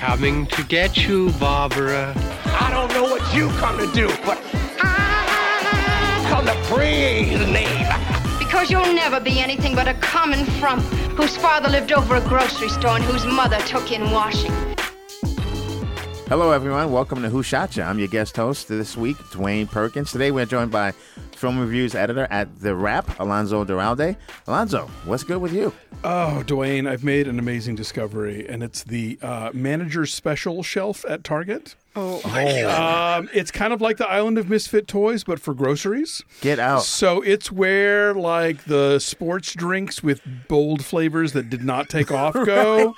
[0.00, 2.14] coming to get you, Barbara.
[2.46, 4.40] I don't know what you come to do, but
[4.80, 7.86] I come to praise the name.
[8.38, 10.82] Because you'll never be anything but a common frump
[11.18, 14.54] whose father lived over a grocery store and whose mother took in washing.
[16.30, 16.92] Hello, everyone.
[16.92, 17.90] Welcome to Who Shot Ya?
[17.90, 20.12] I'm your guest host this week, Dwayne Perkins.
[20.12, 20.92] Today, we're joined by
[21.32, 24.14] film reviews editor at The Wrap, Alonzo Duralde.
[24.46, 25.72] Alonzo, what's good with you?
[26.04, 31.24] Oh, Dwayne, I've made an amazing discovery, and it's the uh, manager's special shelf at
[31.24, 31.74] Target.
[31.96, 32.20] Oh,
[33.16, 36.22] Um, it's kind of like the Island of Misfit Toys, but for groceries.
[36.40, 36.82] Get out.
[36.84, 42.34] So it's where like the sports drinks with bold flavors that did not take off
[42.46, 42.94] go.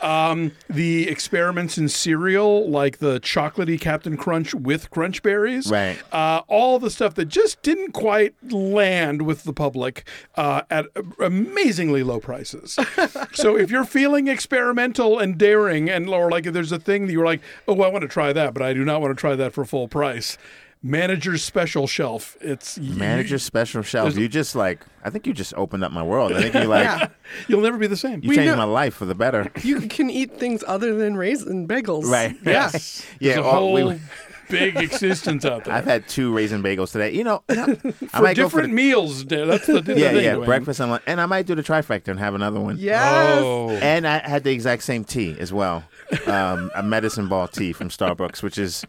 [0.00, 5.70] um, the experiments in cereal, like the chocolatey Captain Crunch with Crunch Berries.
[5.70, 5.98] Right.
[6.12, 10.86] Uh, all the stuff that just didn't quite land with the public uh, at
[11.18, 12.78] amazingly low prices.
[13.32, 17.12] so if you're feeling experimental and daring, and or like if there's a thing that
[17.12, 19.34] you're like, oh, I want to try that, but I do not want to try
[19.34, 20.38] that for full price.
[20.82, 22.36] Manager's special shelf.
[22.40, 24.16] It's Manager special shelf.
[24.16, 26.32] You just like, I think you just opened up my world.
[26.32, 27.08] I think you like, yeah.
[27.48, 28.20] You'll never be the same.
[28.22, 29.50] you We changed know- my life for the better.
[29.64, 32.04] You can eat things other than raisin bagels.
[32.04, 32.36] Right.
[32.44, 32.52] Yeah.
[32.72, 33.04] Yes.
[33.18, 33.94] Yeah, There's a well, we- whole
[34.50, 35.74] big existence out there.
[35.74, 37.10] I've had two raisin bagels today.
[37.12, 39.24] You know, I for might go different the- meals.
[39.24, 40.24] That's the, the Yeah, thing.
[40.24, 40.44] yeah, Dwayne.
[40.44, 41.02] breakfast and lunch.
[41.08, 42.76] And I might do the trifecta and have another one.
[42.78, 43.40] Yes.
[43.42, 43.70] Oh.
[43.70, 45.82] And I had the exact same tea as well,
[46.26, 48.84] um, a medicine ball tea from Starbucks, which is,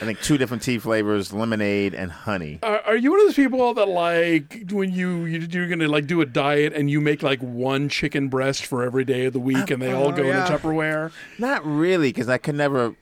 [0.00, 2.58] I think, two different tea flavors: lemonade and honey.
[2.62, 6.06] Are, are you one of those people that like when you, you you're gonna like
[6.06, 9.40] do a diet and you make like one chicken breast for every day of the
[9.40, 10.46] week and they all go yeah.
[10.46, 11.12] in a Tupperware?
[11.38, 12.94] Not really, because I could never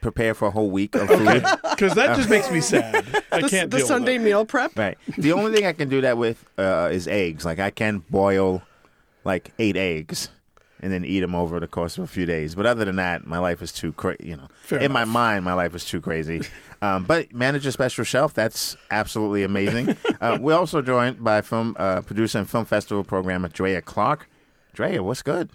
[0.00, 1.44] prepare for a whole week of food.
[1.80, 3.06] Because that just makes me sad.
[3.32, 4.76] I The, can't the deal Sunday with meal prep.
[4.78, 4.98] right.
[5.16, 7.44] The only thing I can do that with uh, is eggs.
[7.46, 8.62] Like I can boil
[9.24, 10.28] like eight eggs
[10.80, 12.54] and then eat them over the course of a few days.
[12.54, 14.28] But other than that, my life is too crazy.
[14.28, 16.42] You know, Fair in my mind, my life is too crazy.
[16.82, 19.98] Um, but manager special shelf, that's absolutely amazing.
[20.22, 24.29] uh, we're also joined by film uh, producer and film festival programmer Drea Clark.
[24.72, 25.50] Drea, what's good?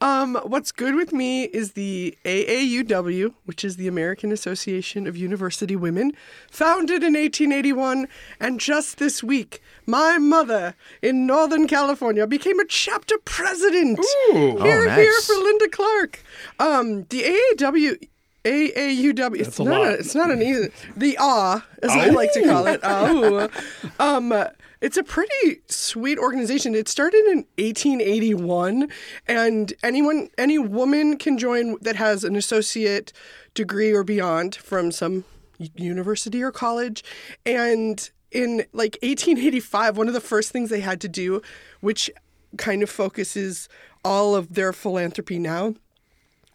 [0.00, 5.76] Um, what's good with me is the AAUW, which is the American Association of University
[5.76, 6.12] Women,
[6.50, 8.06] founded in 1881.
[8.38, 13.98] And just this week, my mother in Northern California became a chapter president.
[13.98, 14.56] Ooh.
[14.62, 16.22] Here, Oh, here for Linda Clark.
[16.58, 17.22] Um, the
[17.56, 18.08] AAW.
[18.44, 19.40] AAUW.
[19.40, 19.80] It's a not.
[19.80, 19.88] lot.
[19.88, 20.70] A, it's not an easy.
[20.96, 22.80] The ah, as I like to call it.
[22.82, 23.48] Ah.
[23.98, 24.32] Um,
[24.80, 26.74] it's a pretty sweet organization.
[26.74, 28.88] It started in 1881,
[29.28, 33.12] and anyone, any woman can join that has an associate
[33.54, 35.24] degree or beyond from some
[35.58, 37.04] university or college.
[37.44, 41.42] And in like 1885, one of the first things they had to do,
[41.80, 42.10] which
[42.56, 43.68] kind of focuses
[44.02, 45.74] all of their philanthropy now,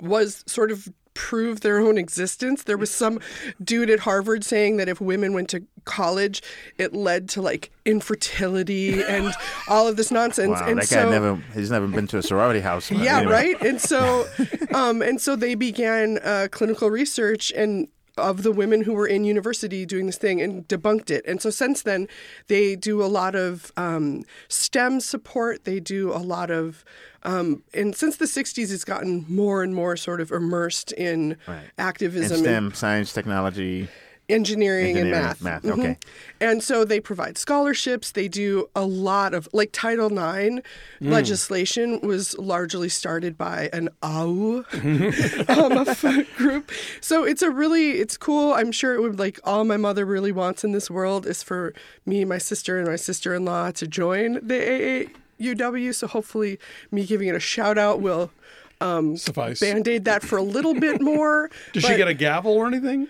[0.02, 2.64] was sort of prove their own existence.
[2.64, 3.20] There was some
[3.64, 6.44] dude at Harvard saying that if women went to college,
[6.78, 9.34] it led to like infertility and
[9.68, 10.60] all of this nonsense.
[10.60, 12.92] Wow, and that so, guy never he's never been to a sorority house.
[12.92, 13.32] yeah, anyway.
[13.32, 13.62] right.
[13.62, 14.28] And so,
[14.74, 17.88] um, and so they began uh, clinical research and
[18.18, 21.24] of the women who were in university doing this thing and debunked it.
[21.28, 22.08] And so since then,
[22.48, 25.66] they do a lot of um, STEM support.
[25.66, 26.86] They do a lot of,
[27.24, 31.58] um, and since the '60s, it's gotten more and more sort of immersed in Right.
[31.58, 33.90] And activism, STEM, science, technology.
[34.28, 35.42] Engineering, Engineering, and math.
[35.42, 35.72] math, Mhm.
[35.80, 35.98] okay.
[36.42, 38.12] And so they provide scholarships.
[38.12, 40.62] They do a lot of like Title IX
[41.02, 41.12] Mm.
[41.12, 44.64] legislation was largely started by an AU
[45.48, 46.72] um, group.
[47.02, 48.54] So it's a really it's cool.
[48.54, 51.74] I'm sure it would like all my mother really wants in this world is for
[52.06, 55.10] me, my sister, and my sister-in-law to join the
[55.40, 55.94] AAUW.
[55.94, 56.60] So hopefully,
[56.92, 58.32] me giving it a shout out will
[59.16, 59.60] Suffice.
[59.60, 61.50] band aid that for a little bit more.
[61.74, 63.08] Does she get a gavel or anything?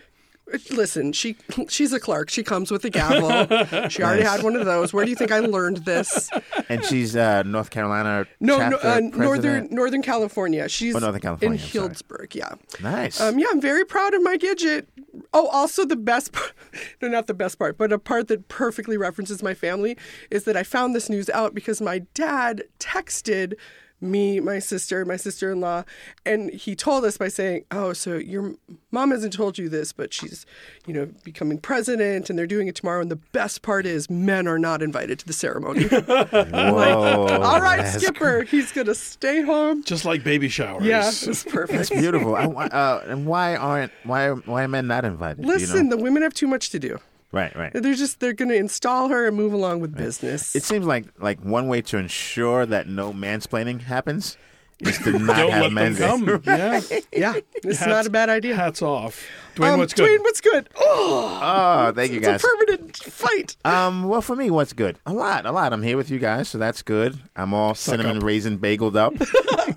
[0.72, 1.38] Listen, she
[1.70, 2.30] she's a clerk.
[2.30, 3.90] She comes with a gavel.
[3.90, 4.94] She already had one of those.
[4.94, 6.30] Where do you think I learned this?
[6.70, 9.68] And she's uh, North Carolina No, no uh, northern.
[9.72, 10.70] Northern California.
[10.70, 12.28] She's Oh, Northern California, in I'm sorry.
[12.34, 12.54] Yeah.
[12.82, 13.20] Nice.
[13.20, 14.86] Um, yeah, I'm very proud of my Gidget.
[15.34, 16.54] Oh, also the best part,
[17.02, 19.98] no, not the best part, but a part that perfectly references my family
[20.30, 23.54] is that I found this news out because my dad texted
[24.02, 25.84] me, my sister, my sister in law,
[26.26, 28.56] and he told us by saying, Oh, so your
[28.92, 30.46] mom hasn't told you this, but she's,
[30.86, 33.02] you know, becoming president and they're doing it tomorrow.
[33.02, 35.84] And the best part is men are not invited to the ceremony.
[35.88, 37.28] Whoa.
[37.42, 39.84] All right, that's Skipper, he's going to stay home.
[39.84, 40.86] Just like baby showers.
[40.86, 41.80] Yeah, it's perfect.
[41.80, 42.36] It's beautiful.
[42.36, 45.42] I, uh, and why aren't why why are men not invited?
[45.42, 45.54] Do you know?
[45.54, 47.00] Listen, the women have too much to do.
[47.36, 47.72] Right, right.
[47.74, 50.56] They're just they're going to install her and move along with business.
[50.56, 54.38] It seems like like one way to ensure that no mansplaining happens
[54.80, 56.06] is to not Don't have let them Menzies.
[56.06, 56.42] come.
[56.46, 56.82] Yeah.
[57.14, 58.56] Yeah, it's Hats- not a bad idea.
[58.56, 59.26] Hats off.
[59.56, 60.10] Dwayne, um, what's good?
[60.20, 60.68] Dwayne, what's good?
[60.76, 62.36] Oh, Oh, thank you guys.
[62.36, 62.52] it's guys.
[62.52, 63.56] a permanent fight.
[63.64, 64.98] Um, well, for me, what's good?
[65.06, 65.72] A lot, a lot.
[65.72, 67.18] I'm here with you guys, so that's good.
[67.38, 69.14] I'm all cinnamon raisin bageled up,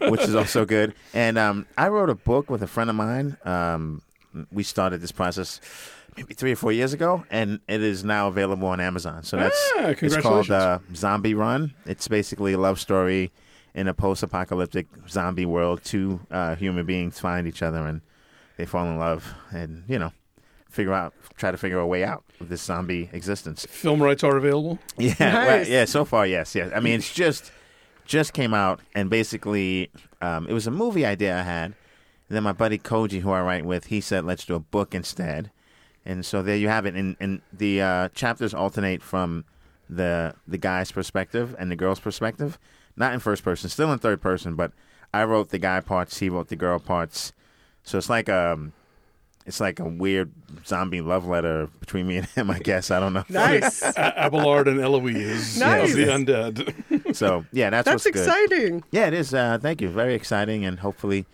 [0.10, 0.94] which is also good.
[1.14, 3.36] And um, I wrote a book with a friend of mine.
[3.44, 4.02] Um,
[4.50, 5.60] we started this process
[6.18, 9.22] maybe three or four years ago, and it is now available on Amazon.
[9.22, 11.74] So that's Ah, it's called uh, Zombie Run.
[11.86, 13.30] It's basically a love story
[13.74, 15.82] in a post-apocalyptic zombie world.
[15.84, 18.00] Two uh, human beings find each other and
[18.56, 20.12] they fall in love, and you know.
[20.70, 23.64] Figure out, try to figure a way out of this zombie existence.
[23.64, 24.78] Film rights are available.
[24.98, 25.86] Yeah, well, yeah.
[25.86, 26.70] So far, yes, yes.
[26.74, 27.50] I mean, it's just
[28.04, 31.64] just came out, and basically, um, it was a movie idea I had.
[32.28, 34.94] And then my buddy Koji, who I write with, he said, "Let's do a book
[34.94, 35.50] instead."
[36.08, 36.94] And so there you have it.
[36.94, 39.44] And, and the uh, chapters alternate from
[39.90, 42.58] the the guy's perspective and the girl's perspective,
[42.96, 44.54] not in first person, still in third person.
[44.56, 44.72] But
[45.14, 47.32] I wrote the guy parts, he wrote the girl parts.
[47.84, 48.72] So it's like um,
[49.46, 50.30] it's like a weird
[50.66, 52.50] zombie love letter between me and him.
[52.50, 53.24] I guess I don't know.
[53.28, 53.82] Nice.
[53.96, 55.90] Abelard and Eloise Nice.
[55.90, 57.14] of the undead.
[57.16, 58.26] So yeah, that's, That's what's good.
[58.28, 58.84] exciting.
[58.90, 59.32] Yeah, it is.
[59.34, 59.88] Uh, thank you.
[59.88, 61.26] Very exciting, and hopefully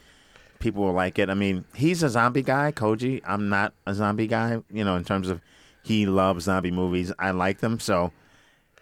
[0.59, 1.31] people will like it.
[1.31, 3.21] I mean, he's a zombie guy, Koji.
[3.27, 4.63] I'm not a zombie guy.
[4.71, 5.41] You know, in terms of
[5.83, 7.13] he loves zombie movies.
[7.19, 8.13] I like them, so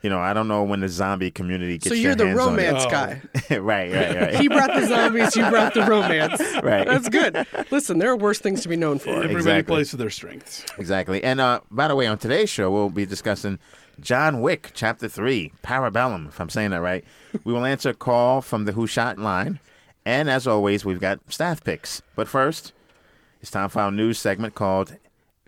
[0.02, 2.40] you know, I don't know when the zombie community gets So you're their the hands
[2.40, 2.66] on it.
[2.66, 2.90] romance Oh.
[2.90, 3.22] guy.
[3.58, 4.34] right, right, right.
[4.40, 6.42] He brought the zombies, you brought the romance.
[6.62, 6.86] Right.
[6.86, 7.46] That's good.
[7.70, 9.10] Listen, there are worse things to be known for.
[9.10, 9.74] Everybody Exactly.
[9.74, 10.64] plays to their strengths.
[10.76, 11.22] Exactly.
[11.22, 13.60] And uh, by the way, on today's show, we'll be discussing
[14.00, 17.04] John Wick, Chapter 3, Parabellum, if I'm saying that right.
[17.44, 19.60] We will answer a call from the Who Shot line.
[20.04, 22.02] And as always, we've got staff picks.
[22.16, 22.72] But first,
[23.40, 24.96] it's time for our news segment called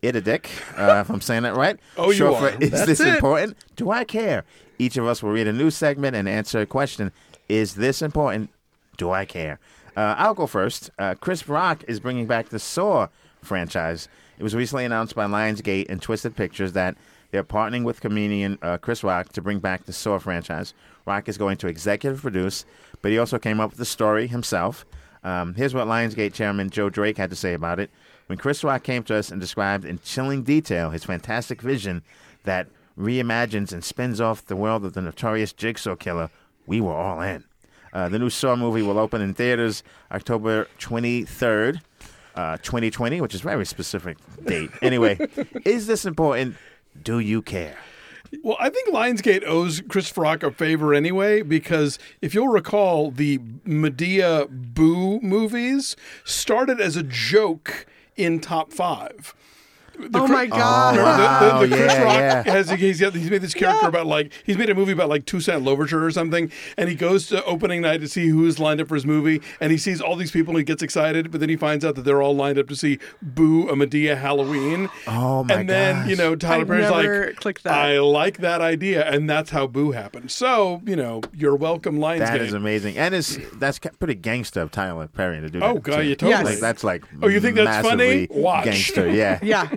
[0.02, 1.78] It a Dick, uh, if I'm saying that right.
[1.96, 2.50] Oh, you are.
[2.52, 3.14] For, is That's this it.
[3.14, 3.56] important?
[3.76, 4.44] Do I care?
[4.78, 7.12] Each of us will read a news segment and answer a question.
[7.48, 8.50] Is this important?
[8.96, 9.58] Do I care?
[9.96, 10.90] Uh, I'll go first.
[10.98, 13.08] Uh, Chris Rock is bringing back the Saw
[13.42, 14.08] franchise.
[14.38, 16.96] It was recently announced by Lionsgate and Twisted Pictures that
[17.30, 20.74] they're partnering with comedian uh, Chris Rock to bring back the Saw franchise.
[21.06, 22.64] Rock is going to executive produce,
[23.02, 24.86] but he also came up with the story himself.
[25.22, 27.90] Um, here's what Lionsgate chairman Joe Drake had to say about it.
[28.26, 32.02] When Chris Rock came to us and described in chilling detail his fantastic vision
[32.44, 32.68] that
[32.98, 36.30] reimagines and spins off the world of the notorious Jigsaw Killer,
[36.66, 37.44] we were all in.
[37.92, 41.80] Uh, the new Saw movie will open in theaters October 23rd,
[42.34, 44.70] uh, 2020, which is a very specific date.
[44.82, 45.18] Anyway,
[45.64, 46.56] is this important?
[47.02, 47.76] Do you care?
[48.42, 53.38] Well, I think Lionsgate owes Chris Rock a favor anyway, because if you'll recall, the
[53.66, 57.86] Madea Boo movies started as a joke
[58.16, 59.34] in top five.
[59.98, 60.96] The Oh my God.
[60.96, 62.52] The, the, the Chris yeah, Rock yeah.
[62.52, 65.24] has he's, got, he's made this character about like he's made a movie about like
[65.26, 68.88] Toussaint Louverture or something, and he goes to opening night to see who's lined up
[68.88, 71.48] for his movie, and he sees all these people and he gets excited, but then
[71.48, 74.88] he finds out that they're all lined up to see Boo a Madea Halloween.
[75.06, 76.08] Oh, my And then gosh.
[76.08, 77.66] you know Tyler Perry's like.
[77.66, 80.30] I like that idea, and that's how Boo happened.
[80.30, 82.18] So you know you're welcome, Lionsgate.
[82.18, 85.76] That is amazing, and it's that's pretty gangster of Tyler Perry to do oh, that.
[85.76, 86.44] Oh, God, you totally- Yes.
[86.44, 88.26] Like, that's like Oh, you think that's funny?
[88.30, 88.64] Watch.
[88.64, 89.08] gangster.
[89.10, 89.68] Yeah, Yeah.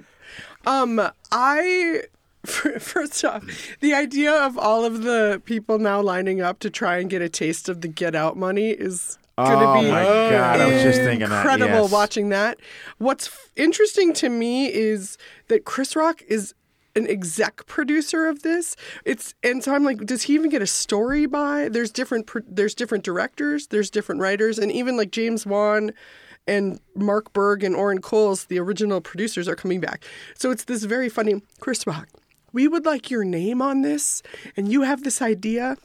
[0.68, 2.04] Um, I
[2.46, 3.44] first off,
[3.80, 7.30] the idea of all of the people now lining up to try and get a
[7.30, 10.84] taste of the Get Out money is going to Oh be my God, I was
[10.84, 11.92] just thinking that, incredible yes.
[11.92, 12.60] watching that.
[12.98, 16.53] What's f- interesting to me is that Chris Rock is
[16.96, 18.75] an exec producer of this.
[19.06, 21.70] It's and so I'm like, does he even get a story by?
[21.70, 25.94] There's different there's different directors, there's different writers, and even like James Wan
[26.48, 30.04] and Mark Burg and Oren Koules, the original producers, are coming back.
[30.36, 32.08] So it's this very funny Chris Rock.
[32.54, 34.24] We would like your name on this,
[34.56, 35.77] and you have this idea.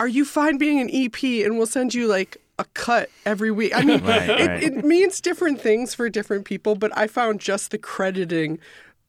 [0.00, 3.72] Are you fine being an EP and we'll send you like a cut every week?
[3.74, 4.62] I mean, Right, it, right.
[4.62, 8.58] it means different things for different people, but I found just the crediting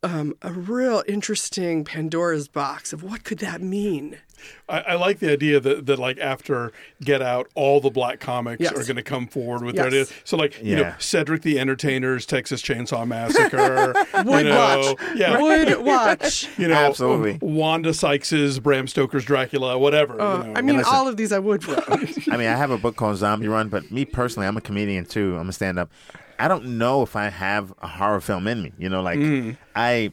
[0.03, 4.17] um, a real interesting Pandora's box of what could that mean?
[4.69, 6.71] I, I like the idea that, that like after
[7.03, 8.73] Get Out, all the black comics Yes.
[8.73, 9.81] are going to come forward with Yes.
[9.83, 10.13] their ideas.
[10.23, 13.93] So like you know Cedric the Entertainer's Texas Chainsaw Massacre.
[14.23, 15.15] Would you know, watch.
[15.15, 15.41] yeah.
[15.41, 16.47] Would watch.
[16.57, 17.39] You know, Absolutely.
[17.41, 20.19] Wanda Sykes's Bram Stoker's Dracula, whatever.
[20.21, 20.53] Uh, you know.
[20.55, 20.93] I mean, listen.
[20.93, 22.27] all of these I would watch.
[22.31, 25.05] I mean, I have a book called Zombie Run, but me personally, I'm a comedian
[25.05, 25.35] too.
[25.37, 25.91] I'm a stand up.
[26.39, 28.71] I don't know if I have a horror film in me.
[28.77, 29.19] You know, like
[29.75, 30.11] I,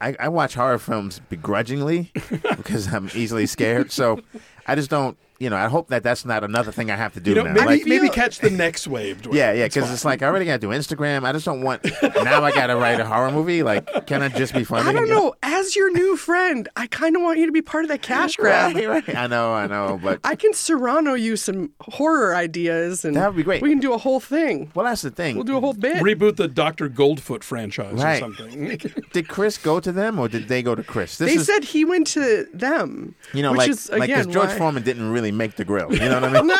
[0.00, 2.10] I I watch horror films begrudgingly
[2.56, 3.90] because I'm easily scared.
[3.92, 4.20] So
[4.66, 7.20] I just don't you know, I hope that that's not another thing I have to
[7.20, 7.52] do You know, now.
[7.52, 9.22] maybe Like, maybe catch the next wave.
[9.22, 9.34] Dwayne.
[9.34, 9.92] yeah, yeah, because fine.
[9.94, 11.24] it's like I already got to do Instagram.
[11.24, 12.42] I just don't want now.
[12.44, 13.62] I got to write a horror movie.
[13.62, 14.88] Like, can I just be funny?
[14.88, 15.34] I don't know.
[15.42, 18.36] As your new friend, I kind of want you to be part of that cash
[18.36, 18.74] grab.
[18.76, 19.16] Right, right.
[19.16, 23.36] I know, I know, but I can Cyrano you some horror ideas, and That would
[23.36, 23.62] be great.
[23.62, 24.70] We can do a whole thing.
[24.74, 25.34] well, that's the thing.
[25.36, 25.96] We'll do a whole bit.
[25.96, 28.16] reboot the Doctor Goldfoot franchise Right.
[28.22, 28.78] or something.
[29.12, 31.18] did Chris go to them or did they go to Chris?
[31.18, 33.14] This they is, said he went to them.
[33.32, 35.92] you know, which like is like again George why- Foreman didn't really make the grill.
[35.92, 36.50] You know what I mean?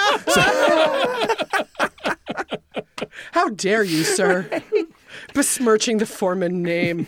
[3.33, 4.49] How dare you, sir?
[5.35, 7.07] Besmirching the Foreman name.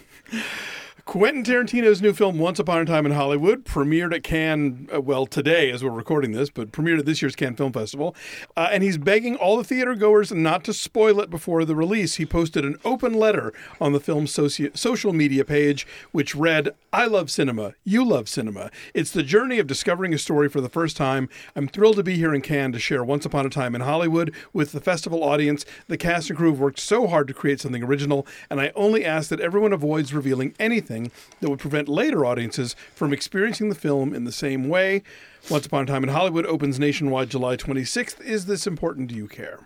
[1.06, 5.24] Quentin Tarantino's new film Once Upon a Time in Hollywood premiered at Cannes, uh, well,
[5.24, 8.12] today as we're recording this, but premiered at this year's Cannes Film Festival.
[8.56, 12.16] Uh, and he's begging all the theater goers not to spoil it before the release.
[12.16, 17.06] He posted an open letter on the film's soci- social media page, which read, I
[17.06, 17.74] love cinema.
[17.84, 18.72] You love cinema.
[18.92, 21.28] It's the journey of discovering a story for the first time.
[21.54, 24.34] I'm thrilled to be here in Cannes to share Once Upon a Time in Hollywood
[24.52, 25.64] with the festival audience.
[25.86, 29.04] The cast and crew have worked so hard to create something original, and I only
[29.04, 30.95] ask that everyone avoids revealing anything
[31.40, 35.02] that would prevent later audiences from experiencing the film in the same way.
[35.50, 38.20] Once Upon a Time in Hollywood opens nationwide July 26th.
[38.22, 39.08] Is this important?
[39.08, 39.60] Do you care?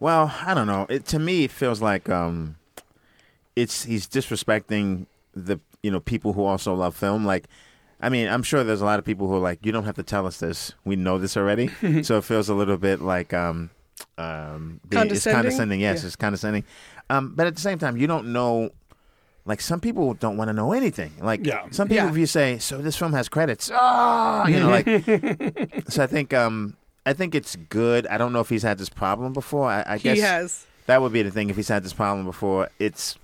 [0.00, 0.86] Well, I don't know.
[0.90, 2.56] It, to me, it feels like um,
[3.56, 7.24] it's he's disrespecting the you know people who also love film.
[7.24, 7.46] Like,
[8.00, 9.94] I mean, I'm sure there's a lot of people who are like, you don't have
[9.96, 10.72] to tell us this.
[10.84, 11.68] We know this already.
[12.02, 13.70] so it feels a little bit like um,
[14.18, 15.34] um, being- it's Condescending?
[15.42, 15.80] condescending.
[15.80, 16.06] Yes, Yeah.
[16.08, 16.64] it's condescending.
[17.10, 18.70] Um, but at the same time, you don't know.
[19.44, 21.12] Like some people don't want to know anything.
[21.20, 21.64] Like Yeah.
[21.72, 22.10] some people, Yeah.
[22.10, 24.86] if you say, "So this film has credits," ah, you know, like.
[25.88, 28.06] so I think, um, I think it's good.
[28.06, 29.68] I don't know if he's had this problem before.
[29.68, 30.66] I, I guess He has.
[30.86, 32.68] that would be the thing if he's had this problem before.
[32.78, 33.18] It's,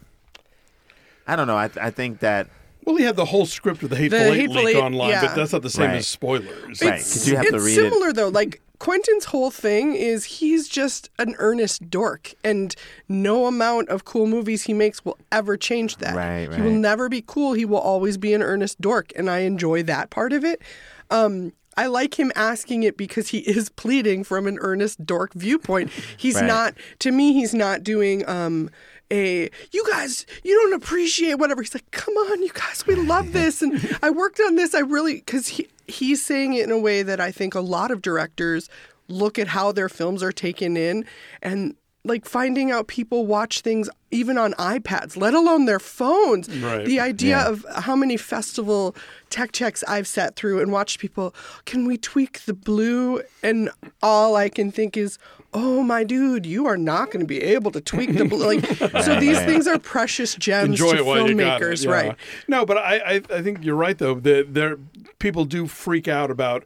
[1.26, 1.56] I don't know.
[1.56, 2.48] I I think that
[2.84, 5.10] Well, he had the whole script of the Hateful The Eight Hateful leak Eight, online,
[5.10, 5.20] yeah.
[5.26, 5.96] but that's not the same Right.
[5.98, 6.82] as spoilers.
[6.82, 7.92] Right, It's, 'cause you have to it's read it.
[7.92, 8.28] similar though.
[8.28, 12.74] Like Quentin's whole thing is he's just an earnest dork, and
[13.08, 16.14] no amount of cool movies he makes will ever change that.
[16.14, 16.56] Right, right.
[16.56, 17.54] He will never be cool.
[17.54, 20.62] He will always be an earnest dork, and I enjoy that part of it.
[21.10, 25.90] Um, I like him asking it because he is pleading from an earnest dork viewpoint.
[26.16, 26.44] He's Right.
[26.46, 28.70] not, to me, he's not doing um,
[29.10, 31.62] a, you guys, you don't appreciate whatever.
[31.62, 33.62] He's like, come on, you guys, we love this.
[33.62, 34.74] And I worked on this.
[34.74, 37.90] I really, because he, he's saying it in a way that I think a lot
[37.90, 38.68] of directors
[39.08, 41.04] look at how their films are taken in
[41.42, 41.74] and
[42.04, 46.48] like finding out people watch things even on iPads, let alone their phones.
[46.48, 46.84] Right.
[46.86, 47.48] The idea Yeah.
[47.48, 48.94] of how many festival
[49.30, 51.34] tech checks I've sat through and watched people,
[51.66, 53.22] can we tweak the blue?
[53.42, 53.70] And
[54.02, 55.18] all I can think is,
[55.54, 58.46] oh my dude, you are not going to be able to tweak the blue.
[58.46, 58.66] Like,
[59.04, 61.90] so these things are precious gems Enjoy to filmmakers, yeah.
[61.90, 62.16] right?
[62.46, 64.14] No, but I, I, I think you're right though.
[64.14, 64.78] That there,
[65.18, 66.64] people do freak out about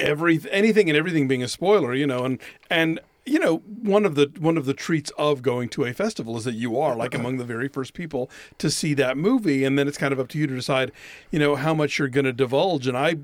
[0.00, 1.94] every anything and everything being a spoiler.
[1.94, 2.38] You know, and
[2.70, 6.36] and you know one of the one of the treats of going to a festival
[6.36, 9.78] is that you are like among the very first people to see that movie, and
[9.78, 10.92] then it's kind of up to you to decide,
[11.30, 12.86] you know, how much you're going to divulge.
[12.86, 13.16] And I.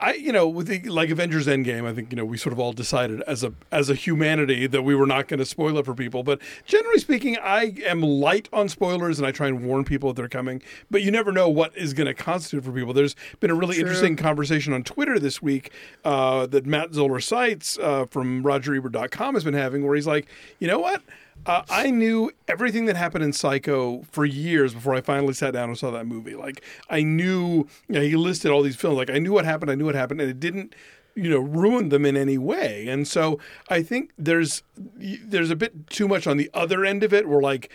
[0.00, 2.60] I, you know, with the like Avengers Endgame, I think you know we sort of
[2.60, 5.84] all decided as a as a humanity that we were not going to spoil it
[5.84, 6.22] for people.
[6.22, 10.20] But generally speaking, I am light on spoilers and I try and warn people that
[10.20, 10.62] they're coming.
[10.88, 12.92] But you never know what is going to constitute for people.
[12.92, 15.72] There's been a really interesting conversation on Twitter this week
[16.04, 20.28] uh, that Matt Zoller Seitz uh, from RogerEbert.com has been having, where he's like,
[20.60, 21.02] you know what?
[21.46, 25.70] Uh, I knew everything that happened in Psycho for years before I finally sat down
[25.70, 26.34] and saw that movie.
[26.34, 28.98] Like I knew, you know, he listed all these films.
[28.98, 29.70] Like I knew what happened.
[29.70, 30.74] I knew what happened, and it didn't,
[31.14, 32.86] you know, ruin them in any way.
[32.88, 33.38] And so
[33.70, 37.40] I think there's there's a bit too much on the other end of it, where
[37.40, 37.72] like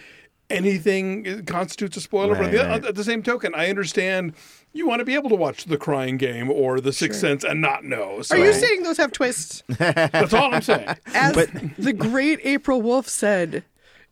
[0.50, 2.36] anything constitutes a spoiler.
[2.36, 4.34] but on Right, the, at the same token, I understand
[4.74, 7.62] you want to be able to watch The Crying Game or The Sixth Sense and
[7.62, 8.22] not know.
[8.22, 9.64] So Are you saying those have twists?
[9.68, 10.90] that's all I'm saying?
[11.14, 11.36] As
[11.78, 13.64] the great April Wolfe said,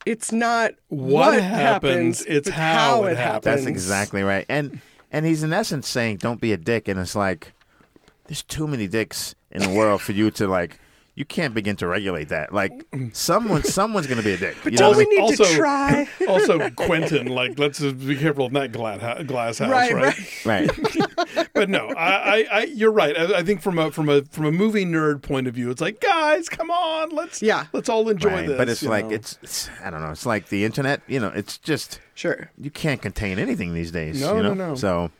[0.06, 3.44] it's not What what, happens, it's but how it it happens.
[3.44, 4.46] That's exactly right.
[4.48, 7.54] And and he's in essence saying, "Don't be a dick." And it's like,
[8.26, 10.80] there's too many dicks in the world for you to like.
[11.14, 12.54] You can't begin to regulate that.
[12.54, 13.14] Like mm.
[13.14, 14.56] someone, someone's going to be a dick.
[14.64, 15.26] But you know don't what I mean?
[15.28, 16.08] need to try?
[16.28, 20.46] also, Quentin, like, let's just be careful in that glass, glass house, Right, right?
[20.46, 20.78] right.
[20.78, 21.48] Right.
[21.54, 23.16] But no, I, I, I, you're right.
[23.18, 25.82] I, I think from a from a from a movie nerd point of view, it's
[25.82, 27.66] like, guys, come on, let's Yeah.
[27.74, 28.48] let's all enjoy right.
[28.48, 28.58] this.
[28.58, 30.10] But it's like it's, it's I don't know.
[30.10, 31.02] It's like the internet.
[31.08, 32.50] You know, it's just Sure.
[32.58, 34.22] you can't contain anything these days.
[34.22, 34.54] No, you know?
[34.54, 34.76] no, no.
[34.76, 35.12] So,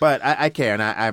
[0.00, 1.12] but I, I care, and I,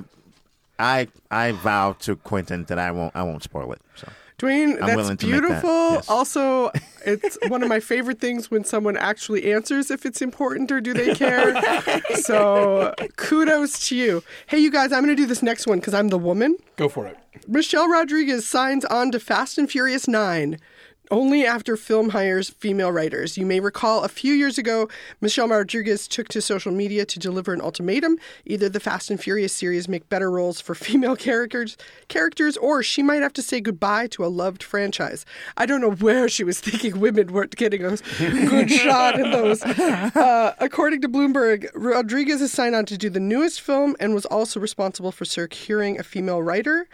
[0.78, 3.80] I, I, I vow to Quentin that I won't, I won't spoil it.
[3.94, 4.08] So.
[4.38, 5.90] Dwayne, I'm that's willing to make that, beautiful.
[5.92, 6.08] yes.
[6.08, 6.70] Also,
[7.06, 10.92] it's one of my favorite things when someone actually answers if it's important or do
[10.92, 11.54] they care.
[12.16, 14.24] so, kudos to you.
[14.46, 16.56] Hey, you guys, I'm going to do this next one because I'm the woman.
[16.76, 17.16] go for it.
[17.46, 20.58] Michelle Rodriguez signs on to Fast and Furious 9
[21.14, 23.38] only after film hires female writers.
[23.38, 24.88] You may recall a few years ago,
[25.20, 28.18] Michelle Rodriguez took to social media to deliver an ultimatum.
[28.44, 31.76] Either the Fast and Furious series make better roles for female characters,
[32.08, 35.24] characters, or she might have to say goodbye to a loved franchise.
[35.56, 39.62] I don't know where she was thinking women weren't getting a good shot in those.
[39.62, 44.26] Uh, according to Bloomberg, Rodriguez is signed on to do the newest film and was
[44.26, 46.88] also responsible for securing a female writer.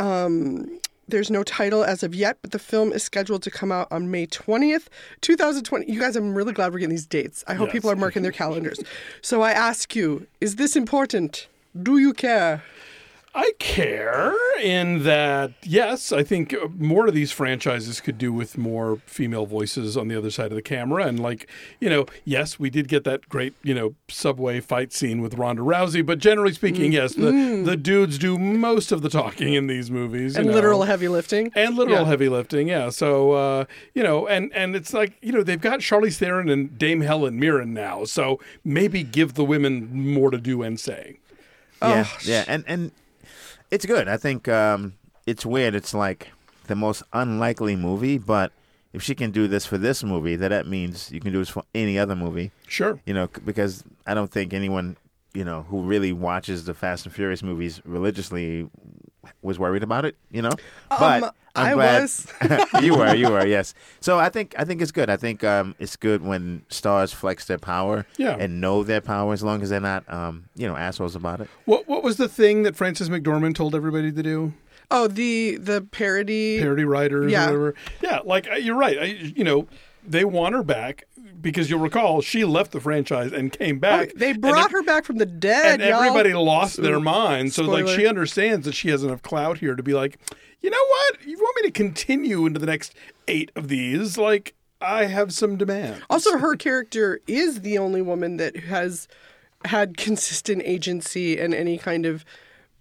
[0.00, 3.88] Um, there's no title as of yet, but the film is scheduled to come out
[3.90, 4.86] on May 20th,
[5.20, 5.90] 2020.
[5.90, 7.44] You guys, I'm really glad we're getting these dates.
[7.46, 7.72] I hope Yes.
[7.72, 8.80] people are marking their calendars.
[9.22, 11.46] So I ask you, is this important?
[11.80, 12.62] Do you care?
[13.32, 18.58] I care in that, yes, I think uh, more of these franchises could do with
[18.58, 21.06] more female voices on the other side of the camera.
[21.06, 25.22] And, like, you know, yes, we did get that great, you know, subway fight scene
[25.22, 29.54] with Ronda Rousey, but generally speaking, yes, the, the dudes do most of the talking
[29.54, 30.34] in these movies.
[30.34, 30.54] you And know.
[30.54, 31.52] literal heavy lifting?
[31.54, 32.06] and literal Yeah.
[32.06, 32.90] heavy lifting, yeah.
[32.90, 36.76] So uh, you know, and and it's like you know they've got Charlize Theron and
[36.78, 41.18] Dame Helen Mirren now, so maybe give the women more to do and say.
[41.82, 42.90] Yeah, yeah, and and
[43.70, 44.08] it's good.
[44.08, 44.94] I think um,
[45.26, 45.74] it's weird.
[45.74, 46.28] It's like
[46.66, 48.52] the most unlikely movie, but
[48.92, 51.48] if she can do this for this movie, then that means you can do this
[51.48, 52.50] for any other movie.
[52.66, 53.00] Sure.
[53.06, 54.96] You know, because I don't think anyone
[55.34, 58.68] you know who really watches the Fast and Furious movies religiously
[59.42, 60.16] was worried about it.
[60.30, 60.52] You know,
[60.88, 62.26] but Um, I'm I glad was.
[62.82, 63.74] you were, you were, yes.
[64.00, 65.10] So I think I think it's good.
[65.10, 68.36] I think um, it's good when stars flex their power Yeah.
[68.38, 71.48] and know their power as long as they're not um, you know assholes about it.
[71.64, 74.52] What what was the thing that Frances McDormand told everybody to do?
[74.92, 76.58] Oh, the the parody.
[76.60, 77.42] Parody writers, Yeah.
[77.44, 77.74] or whatever.
[78.02, 78.98] Yeah, like you're right.
[78.98, 79.66] I, you know,
[80.10, 81.04] they want her back
[81.40, 84.12] because you'll recall she left the franchise and came Oh, back.
[84.14, 85.80] they brought her back from the dead.
[85.80, 86.00] and y'all.
[86.02, 87.52] everybody lost their mind.
[87.54, 90.18] So like she understands that she has enough clout here to be like,
[90.60, 91.24] you know what?
[91.26, 92.94] You want me to continue into the next
[93.28, 94.18] eight of these?
[94.18, 96.02] Like I have some demand.
[96.10, 99.08] Also, her character is the only woman that has
[99.64, 102.24] had consistent agency and any kind of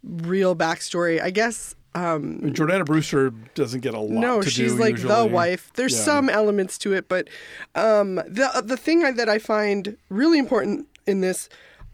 [0.03, 1.21] real backstory.
[1.21, 1.75] I guess.
[1.99, 4.11] Um, Jordana Brewster doesn't get a lot.
[4.21, 5.71] no, to she's do like the wife.
[5.75, 6.03] There's Yeah.
[6.05, 7.27] some elements to it, but
[7.75, 11.49] um, the the thing I- that I find really important in this,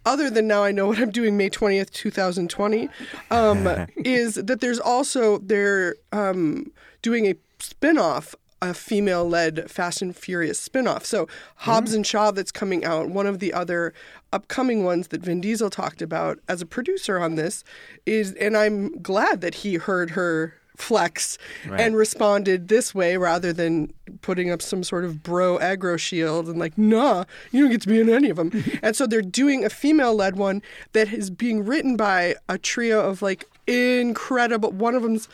[0.06, 2.90] other than now I know what I'm doing May 20th, 2020,
[3.32, 10.60] um, is that there's also they're um, doing a spin-off a female-led Fast and Furious
[10.60, 11.06] spin-off.
[11.06, 11.98] So Hobbs mm.
[11.98, 13.94] and Shaw that's coming out, one of the other
[14.32, 17.64] upcoming ones that Vin Diesel talked about as a producer on this
[18.06, 23.94] is and I'm glad that he heard her flex and responded this way rather than
[24.22, 27.88] putting up some sort of bro aggro shield and like, nah, you don't get to
[27.88, 28.52] be in any of them.
[28.84, 30.62] and so they're doing a female led one
[30.94, 34.72] that is being written by a trio of like incredible.
[34.72, 35.28] One of them's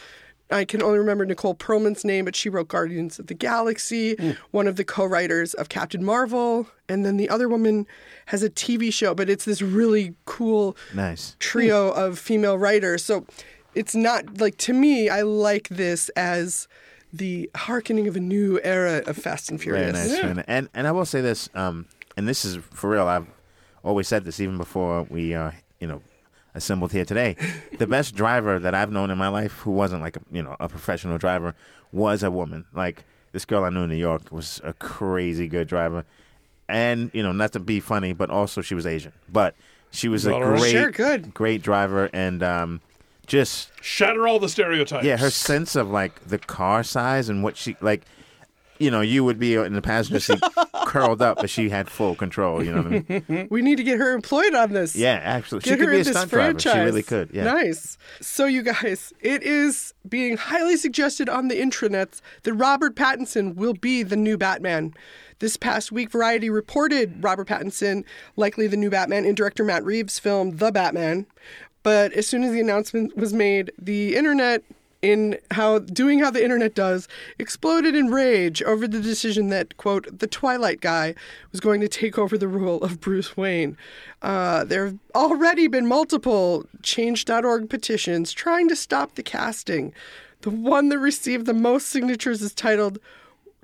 [0.51, 4.15] I can only remember Nicole Perlman's name, but she wrote Guardians of the Galaxy,
[4.51, 6.67] one of the co writers of Captain Marvel.
[6.89, 7.87] And then the other woman
[8.27, 11.35] has a TV show, but it's this really cool Nice.
[11.39, 13.03] trio of female writers.
[13.03, 13.25] So
[13.75, 16.67] it's not like to me, I like this as
[17.13, 19.93] the hearkening of a new era of Fast and Furious.
[19.93, 20.23] nice.
[20.23, 20.45] nice.
[20.47, 21.85] And and I will say this, um,
[22.17, 23.07] and this is for real.
[23.07, 23.27] I've
[23.83, 26.01] always said this even before we, uh, you know,
[26.53, 27.35] assembled here today.
[27.79, 30.55] the best driver that I've known in my life, who wasn't like a, you know
[30.59, 31.55] a professional driver,
[31.91, 32.65] was a woman.
[32.73, 36.05] Like this girl I knew in New York was a crazy good driver,
[36.67, 39.55] and you know, not to be funny, but also she was Asian, but
[39.91, 41.33] she was a great, Sure, good.
[41.33, 42.81] great driver, and um,
[43.27, 45.05] just Shatter all the stereotypes.
[45.05, 48.03] yeah, her sense of like the car size and what she like.
[48.81, 50.41] You know, you would be in the passenger seat,
[50.85, 52.63] curled up, but she had full control.
[52.63, 53.47] You know what I mean?
[53.51, 54.95] We need to get her employed on this.
[54.95, 56.43] Yeah, actually, she Get could her be in a stunt driver.
[56.51, 56.73] franchise.
[56.73, 57.29] She really could.
[57.33, 57.43] Yeah.
[57.45, 57.97] Nice.
[58.21, 63.73] So, you guys, it is being highly suggested on the intranets that Robert Pattinson will
[63.73, 64.93] be the new Batman.
[65.39, 68.03] This past week, Variety reported Robert Pattinson,
[68.35, 71.25] likely the new Batman, in director Matt Reeves' film The Batman.
[71.83, 74.63] But as soon as the announcement was made, the internet
[75.01, 77.07] in how doing how the internet does
[77.39, 81.15] exploded in rage over the decision that quote the twilight guy
[81.51, 83.77] was going to take over the role of bruce wayne.
[84.21, 89.93] Uh, there have already been multiple change.org petitions trying to stop the casting.
[90.41, 92.99] The one that received the most signatures is titled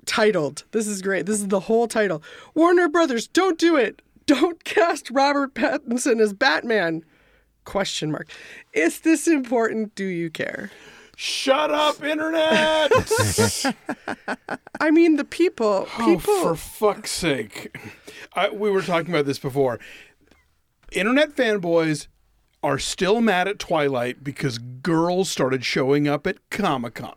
[0.06, 2.22] titled this is great this is the whole title
[2.54, 4.02] warner brothers don't do it.
[4.26, 7.04] Don't cast robert pattinson as batman?
[7.64, 8.28] Question mark.
[8.72, 9.94] Is this important?
[9.94, 10.70] Do you care
[11.20, 12.92] Shut up, internet!
[14.80, 17.76] I mean, the people, oh, for fuck's sake!
[18.34, 19.80] I, we were talking about this before.
[20.92, 22.06] Internet fanboys
[22.62, 27.16] are still mad at Twilight because girls started showing up at Comic Con.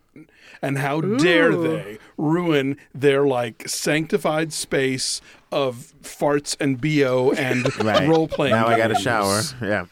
[0.63, 8.09] And how dare they ruin their like sanctified space of farts and bo and Right.
[8.09, 8.55] role playing?
[8.55, 9.41] Now I got a shower.
[9.61, 9.85] Yeah.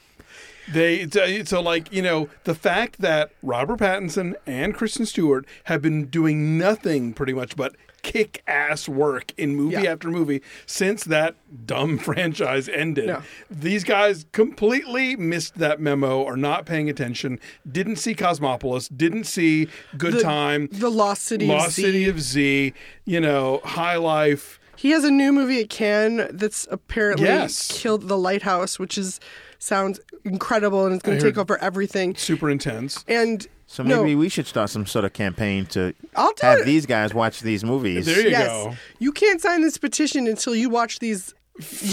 [0.73, 5.05] They so- uh, so uh, like you know the fact that Robert Pattinson and Kristen
[5.05, 9.91] Stewart have been doing nothing pretty much but kick ass work in movie Yeah.
[9.91, 13.07] after movie since that dumb franchise ended.
[13.07, 13.23] Yeah.
[13.51, 19.67] These guys completely missed that memo, are not paying attention, didn't see Cosmopolis, didn't see
[19.97, 21.81] Good The- Time, The Lost City of Lost Z.
[21.81, 24.61] City of Z, you know, High Life.
[24.77, 27.67] He has a new movie at Cannes that's apparently Yes.
[27.81, 29.19] killed the lighthouse, which is
[29.59, 32.15] sounds incredible and it's going to take over everything.
[32.15, 33.03] Super intense.
[33.07, 36.65] And So no, maybe we should start some sort of campaign to I'll have it.
[36.65, 38.05] these guys watch these movies.
[38.05, 38.73] There you yes, go.
[38.99, 41.35] you can't sign this petition until you watch these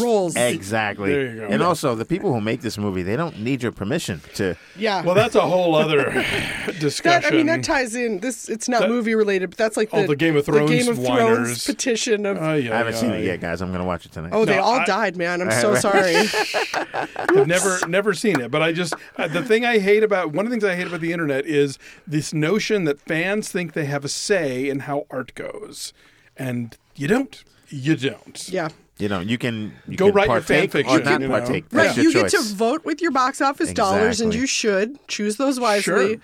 [0.01, 0.37] roles.
[0.37, 1.13] Exactly.
[1.13, 1.47] There you go.
[1.49, 4.57] And also, the people who make this movie, they don't need your permission to.
[4.77, 5.03] Yeah.
[5.03, 6.13] Well, that's a whole other
[6.79, 7.23] discussion.
[7.23, 8.21] that, I mean, that ties in.
[8.21, 10.71] This it's not That- movie related, but that's like Oh, the, the Game of Thrones
[10.71, 11.37] Game of whiners.
[11.47, 12.39] Thrones petition of.
[12.39, 13.33] Oh, yeah, I haven't seen it yeah.
[13.33, 13.61] yet, guys.
[13.61, 14.31] I'm going to watch it tonight.
[14.33, 15.43] oh, they No, all I- died, man.
[15.43, 16.17] I'm so sorry.
[17.17, 20.47] I've never never seen it, but I just uh, the thing I hate about one
[20.47, 23.85] of the things I hate about the internet is this notion that fans think they
[23.87, 25.93] have a say in how art goes,
[26.37, 27.43] and you don't.
[27.69, 28.49] You don't.
[28.49, 28.69] yeah.
[28.99, 31.39] You know, you can you Go can write your partake fan or not you know.
[31.39, 31.65] partake.
[31.71, 34.99] Right, That's your you get to vote with your box office dollars, and you should
[35.09, 35.83] choose those wisely.
[36.15, 36.17] Sure.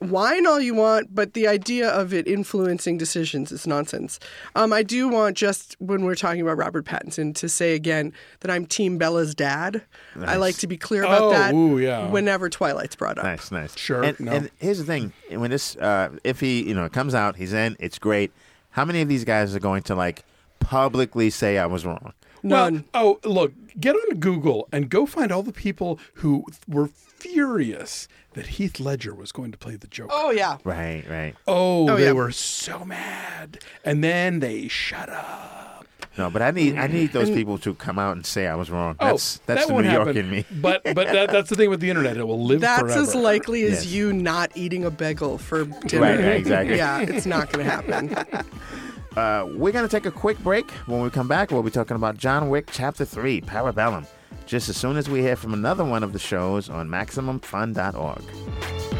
[0.00, 4.20] Whine all you want, but the idea of it influencing decisions is nonsense.
[4.54, 8.50] Um, I do want just when we're talking about Robert Pattinson to say again that
[8.50, 9.82] I'm Team Bella's dad.
[10.20, 11.54] I like to be clear about Oh, that.
[11.54, 12.08] ooh, yeah.
[12.10, 13.24] Whenever Twilight's brought up.
[13.24, 13.78] Nice, nice.
[13.78, 14.32] Sure, And, no.
[14.32, 17.54] and here's the thing: when this, uh, if he, you know, it comes out, he's
[17.54, 17.74] in.
[17.80, 18.30] It's great.
[18.70, 20.24] How many of these guys are going to like
[20.60, 22.12] publicly say I was wrong?
[22.42, 22.84] None.
[22.92, 28.06] Well, oh, look, get on Google and go find all the people who were furious
[28.34, 30.10] that Heath Ledger was going to play the Joker.
[30.12, 30.58] Oh yeah.
[30.64, 31.34] Right, right.
[31.46, 32.12] Oh, Oh, they yeah.
[32.12, 35.86] were so mad, and then they shut up.
[36.18, 38.70] No, but I need I need those people to come out and say I was
[38.70, 38.94] wrong.
[39.00, 40.24] Oh, That's that's that the won't New York happen.
[40.24, 40.44] in me.
[40.60, 43.00] But but that, that's the thing with the internet; it will live That's forever.
[43.00, 43.86] as likely as Yes.
[43.86, 46.02] you not eating a bagel for dinner.
[46.02, 46.76] Right, right, exactly.
[46.84, 48.46] Yeah, it's not going to happen.
[49.16, 50.70] Uh, we're gonna take a quick break.
[50.86, 54.06] When we come back, we'll be talking about John Wick Chapter Three, Parabellum.
[54.46, 58.93] Just as soon as we hear from another one of the shows on MaximumFun.org.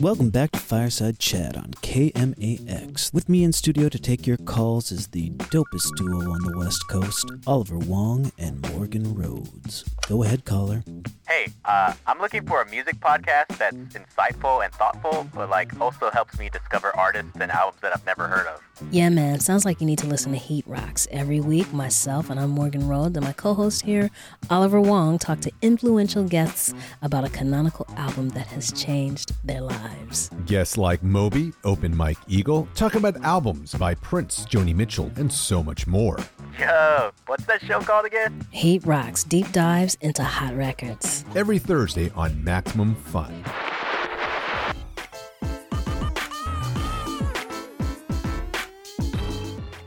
[0.00, 3.14] Welcome back to Fireside Chat on KMAX.
[3.14, 6.88] With me in studio to take your calls is the dopest duo on the West
[6.88, 9.84] Coast, Oliver Wong and Morgan Rhodes.
[10.08, 10.82] Go ahead, caller.
[11.28, 16.10] Hey, uh, I'm looking for a music podcast that's insightful and thoughtful, but like also
[16.10, 18.60] helps me discover artists and albums that I've never heard of.
[18.90, 19.40] Yeah, man.
[19.40, 21.06] Sounds like you need to listen to Heat Rocks.
[21.10, 24.10] Every week, myself and I'm Morgan Rhodes and my co host here,
[24.50, 30.30] Oliver Wong, talk to influential guests about a canonical album that has changed their lives.
[30.46, 35.62] Guests like Moby, Open Mike Eagle, talk about albums by Prince, Joni Mitchell, and so
[35.62, 36.18] much more.
[36.58, 38.44] Yo, what's that show called again?
[38.50, 41.24] Heat Rocks deep dives into hot records.
[41.34, 43.44] Every Thursday on Maximum Fun.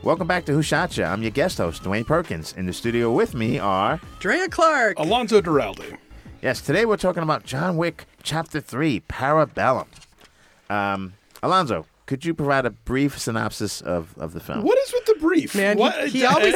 [0.08, 1.12] Welcome back to Who Shot Ya?
[1.12, 2.54] I'm your guest host, Dwayne Perkins.
[2.56, 4.98] In the studio with me are Drea Clark.
[4.98, 5.98] Alonzo Duralde.
[6.40, 6.62] yes.
[6.62, 9.86] Today we're talking about John Wick Chapter Three, Parabellum.
[10.70, 14.62] Um, Alonzo, could you provide a brief synopsis of, of the film?
[14.62, 15.54] What is with the brief?
[15.54, 16.54] Man, he- what, he always-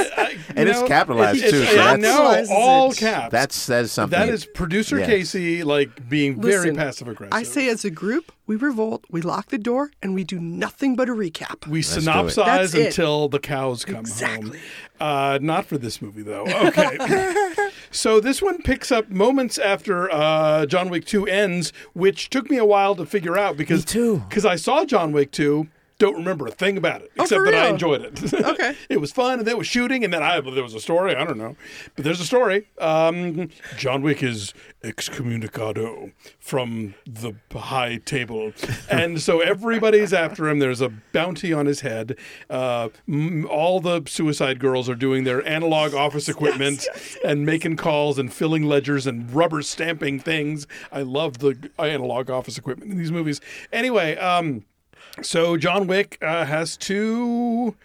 [0.57, 2.97] And it's capitalized, it's- too, so I that's- know, Capitalizes all it.
[2.97, 3.33] caps.
[3.33, 4.19] That says something.
[4.19, 5.05] that is producer Yeah.
[5.05, 7.35] Casey like being very Listen, passive aggressive.
[7.35, 10.95] I say as a group, we revolt, we lock the door, and we do nothing
[10.95, 11.67] but a recap.
[11.67, 12.03] we do it.
[12.03, 14.59] synopsize until the cows come Exactly.
[14.59, 14.67] home.
[15.01, 16.45] Uh, not for this movie though.
[16.73, 16.99] Okay.
[17.91, 22.59] so this one picks up moments after uh, John Wick 2 ends, which took me
[22.59, 24.23] a while to figure out because too.
[24.29, 25.67] Because I saw John Wick 2.
[26.03, 28.35] Don't remember a thing about it Oh, except that I enjoyed it.
[28.53, 28.75] Okay.
[28.89, 31.15] it was fun, and there was shooting, and then I there was a story.
[31.15, 31.55] I don't know,
[31.95, 32.67] but there's a story.
[32.79, 36.11] Um, John Wick is excommunicado
[36.41, 38.53] from the high table,
[38.91, 40.59] and so everybody's after him.
[40.59, 42.19] There's a bounty on his head.
[42.51, 42.89] Uh,
[43.49, 46.85] all the suicide girls are doing their analog office equipment
[47.25, 50.67] and making calls and filling ledgers and rubber stamping things.
[50.91, 53.41] I love the analog office equipment in these movies.
[53.73, 54.17] Anyway.
[54.17, 54.65] Um,
[55.21, 57.77] so John Wick uh, has to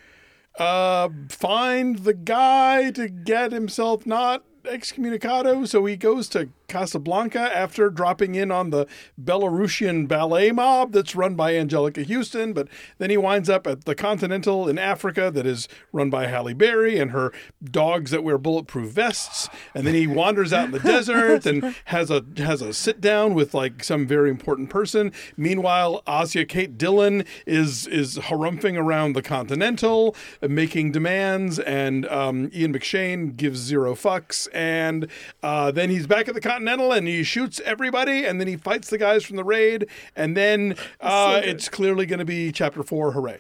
[0.58, 5.68] uh, find the guy to get himself not excommunicado.
[5.68, 8.88] So he goes to Casablanca after dropping in on the
[9.21, 12.53] Belarusian ballet mob that's run by Anjelica Huston.
[12.53, 16.53] But then he winds up at the Continental in Africa that is run by Halle
[16.53, 17.32] Berry and her
[17.63, 19.47] dogs that wear bulletproof vests.
[19.73, 23.34] And then he wanders out in the desert and has a has a sit down
[23.34, 25.13] with like some very important person.
[25.38, 32.73] Meanwhile, Asia Kate Dillon is is harumphing around the Continental, making demands, and um, Ian
[32.73, 34.47] McShane gives zero fucks.
[34.53, 35.08] And
[35.41, 38.89] uh, then he's back at the Continental and he shoots everybody, and then he fights
[38.89, 43.12] the guys from the raid, and then uh, it's clearly going to be chapter four.
[43.12, 43.39] Hooray!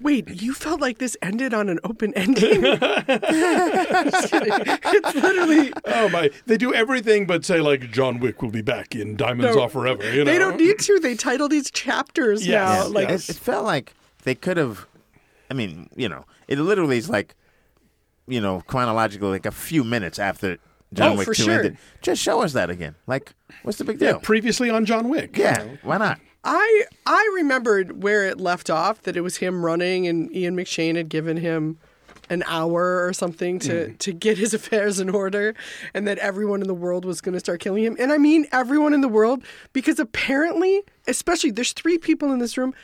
[0.00, 2.62] Wait, you felt like this ended on an open ending?
[3.78, 6.30] It's literally Oh my!
[6.46, 9.72] They do everything but say like John Wick will be back in Diamonds No, Off
[9.72, 10.04] Forever.
[10.12, 10.30] You know?
[10.30, 10.98] they don't need to.
[11.00, 12.68] They title these chapters Yes.
[12.68, 12.82] now.
[12.86, 12.92] Yeah.
[12.92, 14.86] Like it, it felt like they could have.
[15.50, 17.34] I mean, you know, it literally is like,
[18.26, 20.58] you know, chronologically, like a few minutes after
[20.96, 21.54] John Oh, Wick for two sure.
[21.54, 21.78] ended.
[22.02, 22.94] Just show us that again.
[23.06, 23.32] Like,
[23.62, 24.20] what's the big Yeah, deal?
[24.20, 25.36] previously on John Wick.
[25.36, 26.18] Yeah, why not?
[26.44, 30.96] I I remembered where it left off that it was him running and Ian McShane
[30.96, 31.78] had given him
[32.28, 33.98] an hour or something to mm.
[33.98, 35.54] to get his affairs in order
[35.94, 37.96] and that everyone in the world was going to start killing him.
[37.98, 42.56] And I mean everyone in the world because apparently, especially there's three people in this
[42.56, 42.74] room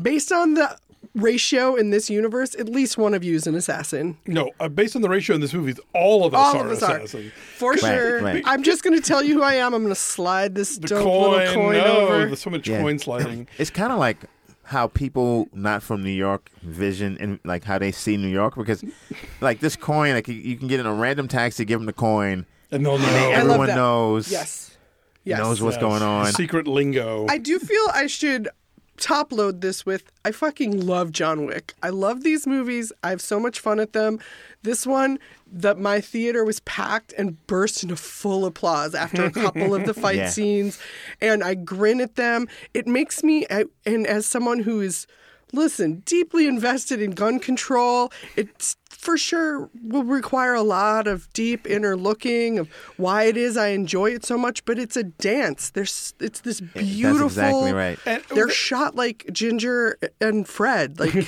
[0.00, 0.76] based on the
[1.14, 4.16] ratio in this universe, at least one of you is an assassin.
[4.26, 6.72] No, uh, based on the ratio in this movie, all of us All are of
[6.72, 6.96] us are.
[6.98, 7.32] assassins.
[7.56, 8.22] For sure.
[8.22, 8.42] right.
[8.46, 9.74] I'm just going to tell you who I am.
[9.74, 12.26] I'm going to slide this The dope coin, little coin no, over.
[12.26, 12.80] there's so much Yeah.
[12.80, 13.48] coin sliding.
[13.58, 14.18] It's kind of like
[14.64, 18.82] how people not from New York vision and like how they see New York because,
[19.40, 21.92] like this coin, like you- you can get in a random taxi, give them the
[21.92, 23.04] coin, And they'll know.
[23.06, 24.76] I love everyone knows, Yes.
[25.24, 25.38] Yes.
[25.38, 25.82] knows what's Yes.
[25.82, 26.32] going on.
[26.32, 27.26] Secret lingo.
[27.28, 28.48] I do feel I should
[29.02, 31.74] top load this with I fucking love John Wick.
[31.82, 32.92] I love these movies.
[33.02, 34.20] I have so much fun at them.
[34.62, 35.18] This one,
[35.54, 39.92] that my theater was packed and burst into full applause after a couple of the
[40.02, 40.28] fight Yeah.
[40.30, 40.78] scenes,
[41.20, 42.46] and I grin at them.
[42.72, 45.06] It makes me, I- and as someone who is,
[45.52, 51.66] listen, deeply invested in gun control, it's for sure will require a lot of deep
[51.66, 54.64] inner looking of why it is I enjoy it so much.
[54.64, 55.70] But it's a dance.
[55.70, 57.26] There's, it's this beautiful.
[57.26, 57.98] exactly right.
[58.06, 61.00] And- They're shot like Ginger and Fred.
[61.00, 61.10] Like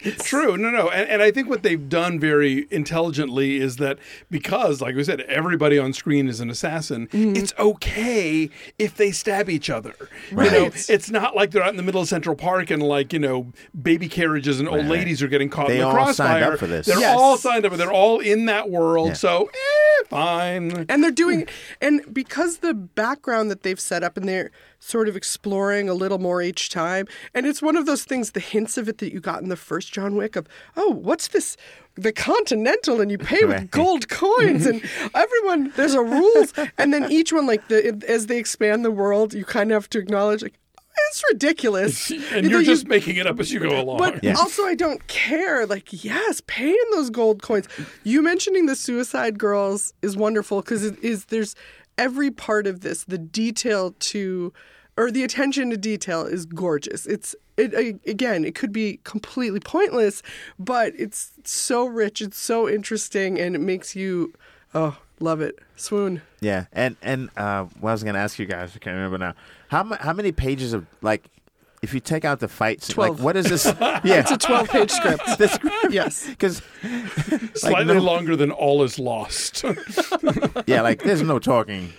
[0.00, 3.98] it's True, no, no, and, and I think what they've done very intelligently is that
[4.30, 7.06] because, like we said, everybody on screen is an assassin.
[7.08, 7.36] Mm-hmm.
[7.36, 9.94] It's okay if they stab each other.
[10.32, 10.50] Right.
[10.50, 13.12] You know, it's not like they're out in the middle of Central Park and like
[13.12, 14.86] you know baby carriages and old Right.
[14.88, 16.40] ladies are getting caught They in the all crossfire.
[16.40, 16.86] signed up for this.
[16.86, 17.18] They're Yes.
[17.20, 17.70] all signed up.
[17.72, 19.08] But they're all in that world.
[19.08, 19.14] Yeah.
[19.14, 20.86] So eh, fine.
[20.88, 21.46] and they're doing
[21.80, 26.18] and because the background that they've set up and they're sort of exploring a little
[26.18, 29.20] more each time and it's one of those things the hints of it that you
[29.20, 31.56] got in the first john wick of oh what's this
[31.96, 33.70] the continental and you pay with Right.
[33.70, 34.82] gold coins and
[35.14, 39.34] everyone there's a rules and then each one like the as they expand the world
[39.34, 40.54] you kind of have to acknowledge like
[41.10, 43.98] it's ridiculous And You know, you're you- just making it up as you go along.
[43.98, 44.34] But Yeah.
[44.38, 45.66] also, I don't care.
[45.66, 47.68] Like, yes, pay in those gold coins.
[48.04, 51.54] You mentioning the Suicide Girls is wonderful because it is there's
[51.98, 54.52] every part of this, the detail to,
[54.96, 57.04] or the attention to detail is gorgeous.
[57.06, 57.74] It's it
[58.06, 60.22] again, it could be completely pointless,
[60.58, 64.32] but it's so rich, it's so interesting, and it makes you,
[64.74, 66.22] oh, love it, swoon.
[66.40, 69.34] Yeah, and and uh, what I was gonna ask you guys, I can't remember now.
[69.68, 71.24] How ma- how many pages of like,
[71.82, 73.18] if you take out the fights, Twelve.
[73.18, 73.64] like what is this?
[73.64, 75.22] Yeah, It's a twelve-page script.
[75.38, 75.92] the script.
[75.92, 76.26] Yes.
[76.26, 76.62] because
[77.54, 79.64] Slightly no- longer than All Is Lost.
[80.66, 81.92] yeah, like there's no talking.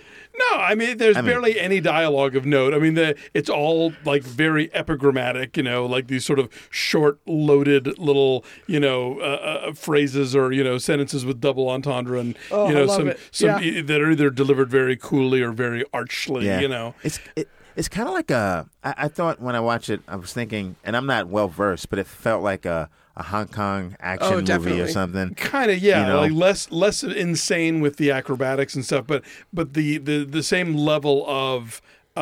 [0.50, 2.74] No, I mean, there's mean- barely any dialogue of note.
[2.74, 7.18] I mean, the, it's all like very epigrammatic, you know, like these sort of short,
[7.26, 9.24] loaded little, you know, uh,
[9.68, 13.20] uh, phrases or you know sentences with double entendre and Oh, you know some it.
[13.30, 13.60] some Yeah.
[13.60, 16.46] e- that are either delivered very coolly or very archly.
[16.46, 18.68] Yeah, You know, it's it, it's kind of like a.
[18.84, 21.88] I, I thought when I watched it, I was thinking, and I'm not well versed,
[21.90, 25.34] but it felt like a a Hong Kong action Oh, movie or something.
[25.34, 26.20] kind of yeah, You know?
[26.22, 29.22] like less less insane with the acrobatics and stuff, but
[29.52, 31.82] but the the the same level of
[32.16, 32.20] uh,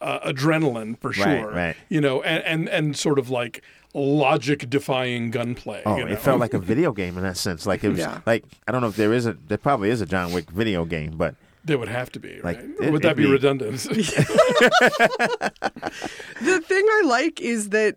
[0.00, 1.50] uh, adrenaline for sure.
[1.50, 1.76] right.
[1.88, 3.62] You know, and and and sort of like
[3.94, 5.82] logic defying gunplay.
[5.86, 6.10] Oh, you know?
[6.12, 7.66] it felt like a video game in that sense.
[7.66, 8.20] Like it was Yeah.
[8.26, 10.84] like I don't know if there is a there probably is a John Wick video
[10.84, 12.70] game, but There would have to be, Like, right?
[12.88, 13.80] it- would that be, be- redundant?
[16.40, 17.96] The thing I like is that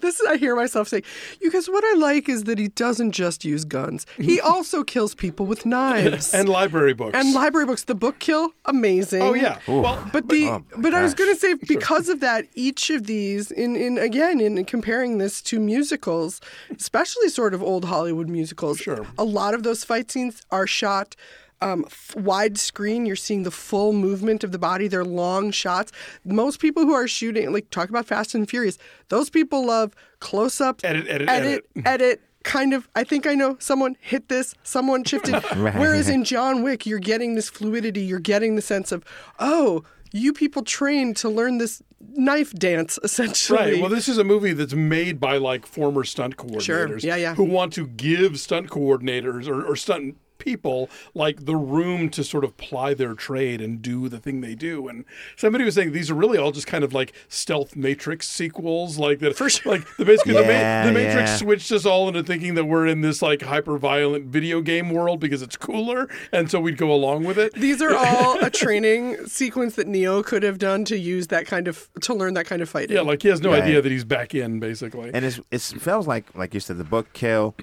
[0.02, 1.02] this is I hear myself say,
[1.40, 4.06] you guys, what I like is that he doesn't just use guns.
[4.16, 6.32] He also kills people with knives.
[6.34, 7.16] and library books.
[7.16, 7.84] And library books.
[7.84, 9.22] The book kill, amazing.
[9.22, 9.58] oh yeah.
[9.66, 12.90] Well, But the Oh, my but I was going to say because of that, each
[12.90, 16.40] of these in in again in comparing this to musicals,
[16.76, 19.06] especially sort of old Hollywood musicals, Sure.
[19.18, 21.16] a lot of those fight scenes are shot
[21.62, 23.06] um, f- widescreen.
[23.06, 24.88] You're seeing the full movement of the body.
[24.88, 25.92] They're long shots.
[26.24, 30.60] Most people who are shooting, like talk about Fast and Furious, those people love close
[30.60, 31.86] up, Edit, edit, edit, edit.
[31.86, 33.56] edit Kind of, I think I know.
[33.60, 35.34] Someone hit this, someone shifted.
[35.56, 35.74] Right.
[35.74, 38.00] Whereas in John Wick, you're getting this fluidity.
[38.00, 39.04] You're getting the sense of,
[39.38, 43.58] oh, you people trained to learn this knife dance, essentially.
[43.58, 43.80] Right.
[43.80, 47.02] Well, this is a movie that's made by like former stunt coordinators.
[47.02, 47.34] Yeah, yeah.
[47.34, 52.42] Who want to give stunt coordinators or, or stunt people like the room to sort
[52.42, 54.88] of ply their trade and do the thing they do.
[54.88, 55.04] And
[55.36, 59.20] somebody was saying these are really all just kind of like stealth Matrix sequels, like
[59.20, 59.36] that.
[59.36, 59.64] First.
[59.66, 61.36] Like the basically the, Yeah, ma- the Matrix yeah.
[61.36, 65.20] switched us all into thinking that we're in this like hyper violent video game world
[65.20, 67.52] because it's cooler, and so we'd go along with it.
[67.54, 71.68] These are all a training sequence that Neo could have done to use that kind
[71.68, 72.96] of to learn that kind of fighting.
[72.96, 73.62] Yeah, like he has no Right.
[73.62, 75.10] idea that he's back in basically.
[75.12, 77.54] and it's it feels like like you said the book kill.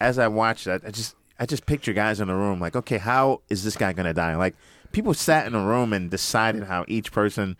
[0.00, 2.98] As I watched that, I just I just picture guys in the room like, okay,
[2.98, 4.36] how is this guy gonna die?
[4.36, 4.54] Like
[4.92, 7.56] people sat in a room and decided how each person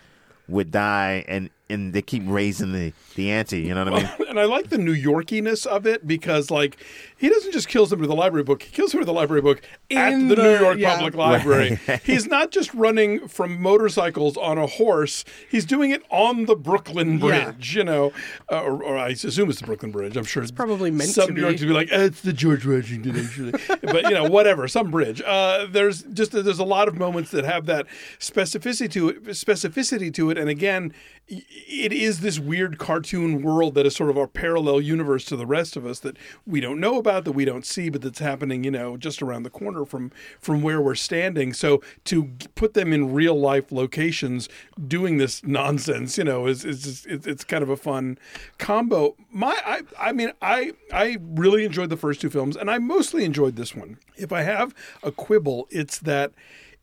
[0.49, 3.61] would die, and and they keep raising the the ante.
[3.61, 4.29] You know what I mean?
[4.29, 6.77] and I like the New Yorkiness of it because, like,
[7.17, 9.41] he doesn't just kill somebody with a library book; he kills somebody with a library
[9.43, 10.95] book at In the, New York yeah.
[10.97, 11.79] Public Library.
[12.05, 17.19] He's not just running from motorcycles on a horse; he's doing it on the Brooklyn
[17.19, 17.45] Yeah.
[17.53, 17.77] Bridge.
[17.77, 18.13] You know,
[18.53, 20.17] uh, or, or I assume it's the Brooklyn Bridge.
[20.17, 21.67] I'm sure it's probably meant some to New Yorkers be.
[21.69, 25.23] be like, eh, "It's the George Washington," actually, but you know, whatever, some bridge.
[25.25, 27.87] Uh, there's just there's a lot of moments that have that
[28.19, 33.75] specificity to it, specificity to it, and again, y- it is this weird cartoon world
[33.75, 36.79] that is sort of our parallel universe to the rest of us that we don't
[36.79, 39.87] know about, that we don't see, but that's happening, you know, just around the corner
[39.87, 41.55] from from where we're standing.
[41.55, 44.51] So to put them in real life locations
[44.87, 48.19] doing this nonsense, you know, is is just, it's, it's kind of a fun
[48.59, 49.17] combo.
[49.31, 53.25] My, I, I mean, I I really enjoyed the first two films, and I mostly
[53.25, 53.99] enjoyed this one.
[54.17, 56.33] If I have a quibble, it's that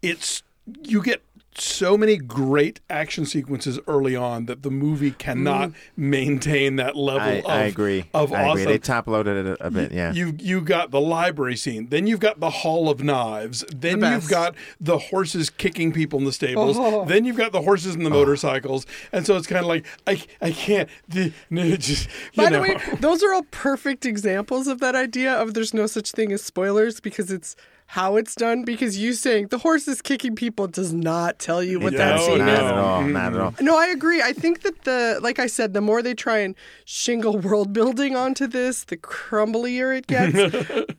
[0.01, 0.41] it's
[0.83, 1.21] you get
[1.55, 5.75] so many great action sequences early on that the movie cannot mm.
[5.97, 8.05] maintain that level I, of I agree.
[8.13, 8.61] of I awesome.
[8.61, 8.73] agree.
[8.73, 9.91] They top loaded it a, a bit.
[9.91, 10.13] Yeah.
[10.13, 14.11] You you got the library scene, then you've got the Hall of Knives, then The
[14.11, 17.05] you've got the horses kicking people in the stables, Oh.
[17.05, 18.13] then you've got the horses and the oh.
[18.13, 22.57] motorcycles, and so it's kind of like I I can't the- no, just By know.
[22.57, 26.31] the way, those are all perfect examples of that idea of there's no such thing
[26.31, 27.55] as spoilers because it's
[27.91, 28.63] how it's done.
[28.63, 32.21] Because you saying the horse is kicking people does not tell you what It that
[32.21, 32.59] scene not is.
[32.59, 33.01] at all.
[33.03, 33.53] Not at all.
[33.59, 34.21] No, I agree.
[34.21, 38.15] I think that the, like I said, the more they try and shingle world building
[38.15, 40.33] onto this, the crumblier it gets.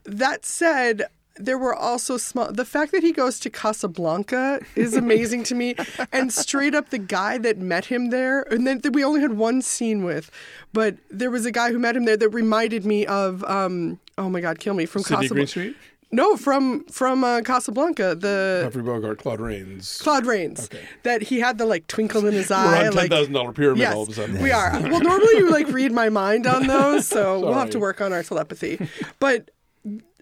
[0.04, 1.04] that said,
[1.36, 2.52] there were also small.
[2.52, 5.74] The fact that he goes to Casablanca is amazing to me,
[6.12, 9.62] and straight up the guy that met him there, and then we only had one
[9.62, 10.30] scene with,
[10.74, 14.28] but there was a guy who met him there that reminded me of, um, oh
[14.28, 15.72] my God, kill me from Casablanca.
[16.12, 19.98] Greenstreet, No, from from uh, Casablanca, the Humphrey Bogart, Claude Rains.
[20.02, 20.64] Claude Rains.
[20.66, 20.84] Okay.
[21.02, 22.64] That he had the like twinkle in his eye.
[22.66, 24.42] We're on ten like, thousand dollar pyramid Yes, all of a sudden.
[24.42, 24.70] we are.
[24.92, 28.12] Well, normally you like read my mind on those, so we'll have to work on
[28.12, 28.88] our telepathy.
[29.18, 29.50] But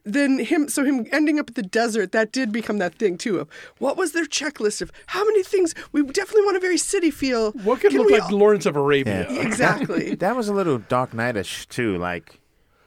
[0.05, 3.39] then him, so him ending up at the desert, that did become that thing too.
[3.41, 3.49] Of
[3.79, 7.53] what was their checklist of how many things we definitely want a very city feel.
[7.53, 9.27] What could Can look like all- Lawrence of Arabia?
[9.31, 9.43] Yeah.
[9.43, 10.15] exactly?
[10.21, 12.41] That was a little Dark Knightish too, like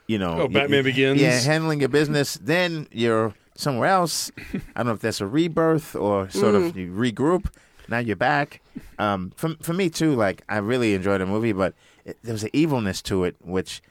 [0.08, 0.42] you know.
[0.42, 1.22] Oh, Batman y- Begins?
[1.22, 4.32] Yeah, handling your business, then you're somewhere else.
[4.38, 6.68] I don't know if that's a rebirth or sort Mm.
[6.70, 7.46] of you regroup.
[7.90, 8.62] Now you're back.
[8.98, 11.74] Um, for for me too, like I really enjoyed the movie, but
[12.06, 13.82] it, there was an evilness to it, which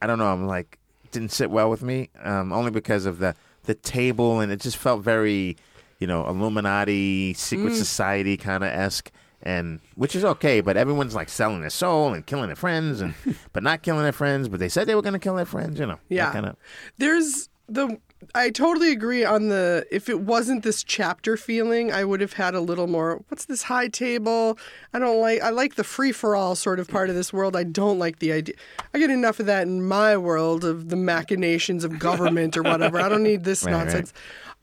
[0.00, 0.26] I don't know.
[0.32, 0.78] I'm like
[1.12, 4.76] didn't sit well with me, um, only because of the the table, and it just
[4.76, 5.56] felt very,
[5.98, 7.76] you know, Illuminati, secret Mm.
[7.76, 9.10] society kind of esque
[9.42, 13.14] and which is okay, but everyone's like selling their soul and killing their friends, and
[13.52, 14.48] but not killing their friends.
[14.48, 15.98] But they said they were going to kill their friends, you know.
[16.08, 16.32] Yeah.
[16.32, 16.56] kind of.
[16.98, 17.98] There's the
[18.34, 22.54] I totally agree on the if it wasn't this chapter feeling, I would have had
[22.54, 24.58] a little more what's this high table?
[24.92, 27.56] I don't like I like the free for all sort of part of this world.
[27.56, 28.54] I don't like the idea.
[28.92, 33.00] I get enough of that in my world of the machinations of government or whatever.
[33.00, 33.84] I don't need this Right, right.
[33.84, 34.12] nonsense.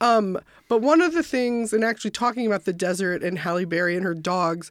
[0.02, 0.40] Um,
[0.70, 4.04] but one of the things, and actually talking about the desert and Halle Berry and
[4.06, 4.70] her dogs,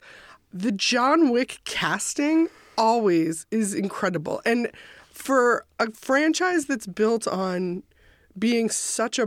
[0.53, 4.41] the John Wick casting always is incredible.
[4.45, 4.71] And
[5.13, 7.83] for a franchise that's built on
[8.39, 9.27] being such a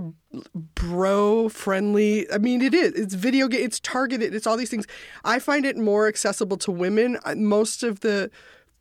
[0.76, 2.94] bro friendly, I mean, it is.
[2.94, 4.86] It's video game, it's targeted, it's all these things.
[5.24, 7.18] I find it more accessible to women.
[7.36, 8.30] Most of the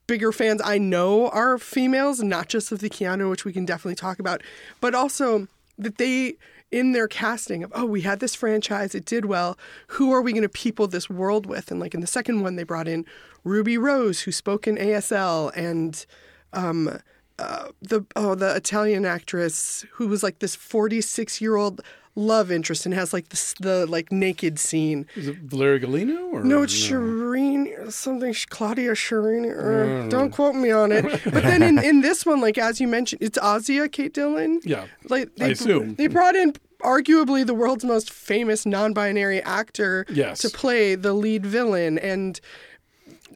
[0.07, 3.95] bigger fans I know are females, not just of the Keanu, which we can definitely
[3.95, 4.43] talk about,
[4.81, 5.47] but also
[5.79, 6.37] that they
[6.71, 9.57] in their casting of oh we had this franchise it did well
[9.87, 12.57] who are we going to people this world with and like in the second one
[12.57, 13.07] they brought in
[13.43, 16.05] ruby rose who spoke in asl and
[16.53, 16.99] um
[17.39, 21.81] uh, the oh the italian actress who was like this 46 year old
[22.17, 25.07] love interest and has like this, the like naked scene.
[25.15, 29.45] Is it Valeria Golino or No, it's Shireen something Claudia Shireen.
[29.47, 31.05] Uh, don't quote me on it.
[31.25, 34.61] But then in, in this one, like as you mentioned, it's Asia Kate Dillon.
[34.65, 35.95] Yeah, like I assume.
[35.95, 40.41] they brought in arguably the world's most famous non-binary actor Yes.
[40.41, 42.41] to play the lead villain and.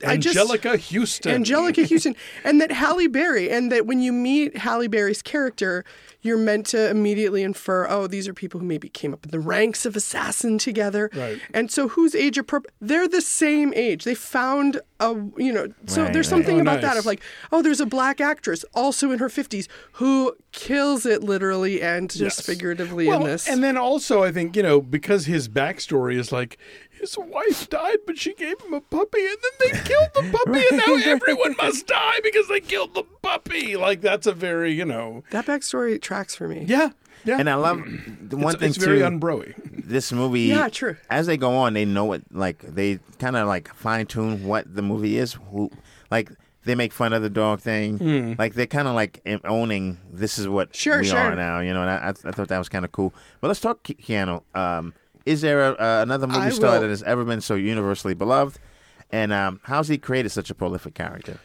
[0.07, 1.45] I just- Anjelica Huston.
[1.45, 5.85] Anjelica Huston, and that Halle Berry, and that when you meet Halle Berry's character,
[6.23, 9.41] you're meant to immediately infer, oh, these are people who maybe came up in the
[9.41, 11.41] ranks of assassin together, Right.
[11.53, 12.73] and so who's age appropriate?
[12.81, 14.05] They're the same age.
[14.05, 16.39] They found a, you know, so Right, there's right.
[16.39, 19.67] something Oh, about that of like, oh, there's a black actress also in her 50s
[19.95, 22.47] who kills it literally and just Yes.
[22.47, 23.49] figuratively well, in this.
[23.49, 26.57] And then also, I think you know because his backstory is like
[27.03, 30.63] his wife died, but she gave him a puppy, and then they killed the puppy,
[30.71, 33.77] and now everyone must die because they killed the puppy.
[33.77, 36.65] Like that's a very you know, that backstory tracks for me.
[36.67, 36.91] yeah,
[37.25, 37.39] yeah.
[37.39, 37.83] And I love
[38.21, 39.05] the one it's, thing it's very too.
[39.05, 39.55] unbroy.
[39.85, 40.97] this movie Yeah, true.
[41.11, 44.73] as they go on they know it like they kind of like fine tune what
[44.75, 45.71] the movie is who
[46.11, 46.31] like
[46.65, 50.47] they make fun of the dog thing like they're kind of like owning this is
[50.49, 51.19] what Sure, we sure.
[51.19, 53.49] are now you know and I, I I thought that was kind of cool but
[53.49, 54.95] let's talk Ke- Keanu um
[55.27, 58.15] is there a, uh, another movie I star will- that has ever been so universally
[58.15, 58.59] beloved?
[59.11, 61.39] And um how's he created such a prolific character?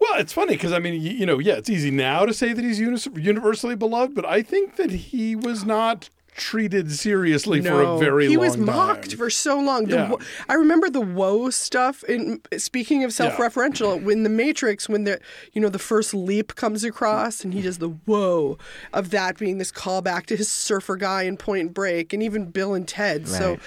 [0.00, 2.52] Well, it's funny because I mean, you, you know, yeah, it's easy now to say
[2.52, 6.08] that he's unis- universally beloved, but I think that he was not
[6.40, 8.30] treated seriously for a very long time.
[8.30, 8.64] he long was time.
[8.64, 9.84] mocked for so long.
[9.84, 10.14] The, Yeah.
[10.48, 12.02] I remember the woe stuff.
[12.04, 15.20] In speaking of self-referential, when the Matrix, when the
[15.52, 18.58] you know the first leap comes across, and he does the whoa
[18.92, 22.74] of that being this callback to his surfer guy in Point Break, and even Bill
[22.74, 23.28] and Ted.
[23.28, 23.58] So.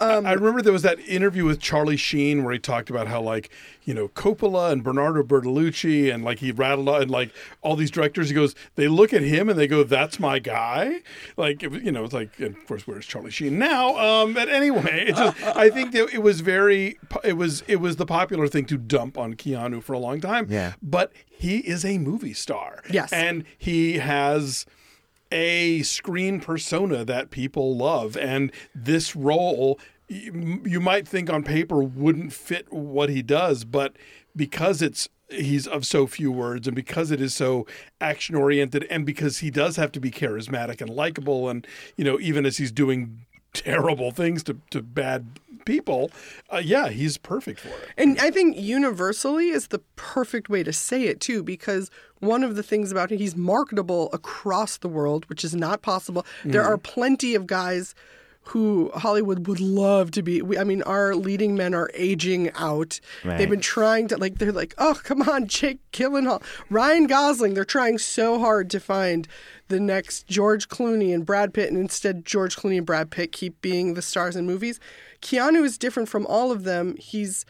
[0.00, 3.20] Um, I remember there was that interview with Charlie Sheen where he talked about how
[3.20, 3.50] like
[3.84, 7.32] you know Coppola and Bernardo Bertolucci and like he rattled on and like
[7.62, 8.28] all these directors.
[8.28, 11.00] He goes, they look at him and they go, "That's my guy."
[11.36, 13.96] Like it you know, it's like and of course where's Charlie Sheen now?
[13.98, 17.96] Um, but anyway, it just I think that it was very it was it was
[17.96, 20.46] the popular thing to dump on Keanu for a long time.
[20.48, 20.74] Yeah.
[20.82, 22.82] but he is a movie star.
[22.90, 23.12] Yes.
[23.12, 24.66] and he has
[25.30, 28.16] a screen persona that people love.
[28.16, 33.96] And this role you, might think on paper wouldn't fit what he does but
[34.34, 37.66] because it's he's of so few words and because it is so
[38.00, 41.66] action oriented and because he does have to be charismatic and likable and
[41.96, 46.10] you know even as he's doing terrible things to, to bad people
[46.50, 47.90] uh, yeah he's perfect for it.
[47.98, 51.90] And I think universally is the perfect way to say it too, because
[52.20, 56.24] one of the things about him, he's marketable across the world, which is not possible.
[56.44, 56.72] There Mm-hmm.
[56.72, 57.94] are plenty of guys
[58.52, 60.40] who Hollywood would love to be.
[60.40, 62.98] we- I mean, our leading men are aging out.
[63.22, 63.36] Right.
[63.36, 67.52] They've been trying to, like, they're like, oh, come on, Jake Gyllenhaal, Ryan Gosling.
[67.52, 69.28] They're trying so hard to find
[69.68, 73.60] the next George Clooney and Brad Pitt, and instead, George Clooney and Brad Pitt keep
[73.60, 74.80] being the stars in movies.
[75.20, 76.96] Keanu is different from all of them.
[76.98, 77.44] He's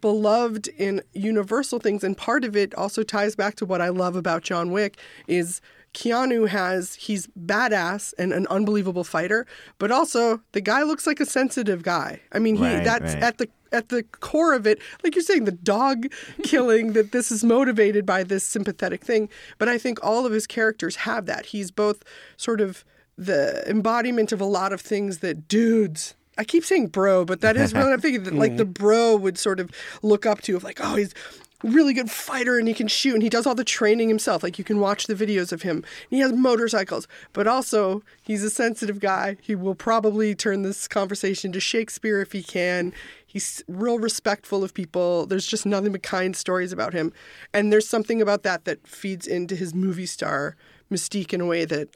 [0.00, 4.16] beloved in universal things and part of it also ties back to what I love
[4.16, 5.60] about John Wick is
[5.94, 9.46] Keanu has he's badass and an unbelievable fighter,
[9.78, 12.20] but also the guy looks like a sensitive guy.
[12.32, 13.22] I mean, he Right, that's right.
[13.22, 16.06] at the at the core of it, like you're saying, the dog
[16.42, 19.28] killing that this is motivated by this sympathetic thing.
[19.58, 21.46] But I think all of his characters have that.
[21.46, 22.04] He's both
[22.36, 22.84] sort of
[23.16, 26.14] the embodiment of a lot of things that dudes.
[26.38, 28.24] I keep saying bro, but that is what I'm thinking.
[28.24, 29.70] That like the bro would sort of
[30.02, 31.14] look up to, of like, oh, he's
[31.62, 34.42] really good fighter and he can shoot and he does all the training himself.
[34.42, 35.84] Like you can watch the videos of him.
[36.10, 39.36] He has motorcycles, but also he's a sensitive guy.
[39.40, 42.92] He will probably turn this conversation to Shakespeare if he can.
[43.26, 45.26] He's real respectful of people.
[45.26, 47.12] There's just nothing but kind stories about him.
[47.54, 50.56] And there's something about that that feeds into his movie star
[50.90, 51.88] mystique in a way that,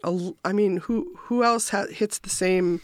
[0.43, 2.81] I mean, who who else ha- hits the same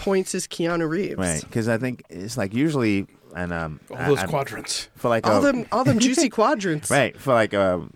[0.00, 1.16] points as Keanu Reeves?
[1.18, 5.26] right because I think it's like usually and um all those I- quadrants for like
[5.26, 6.90] All a, them, all them juicy quadrants.
[6.90, 7.16] Right.
[7.16, 7.86] For like a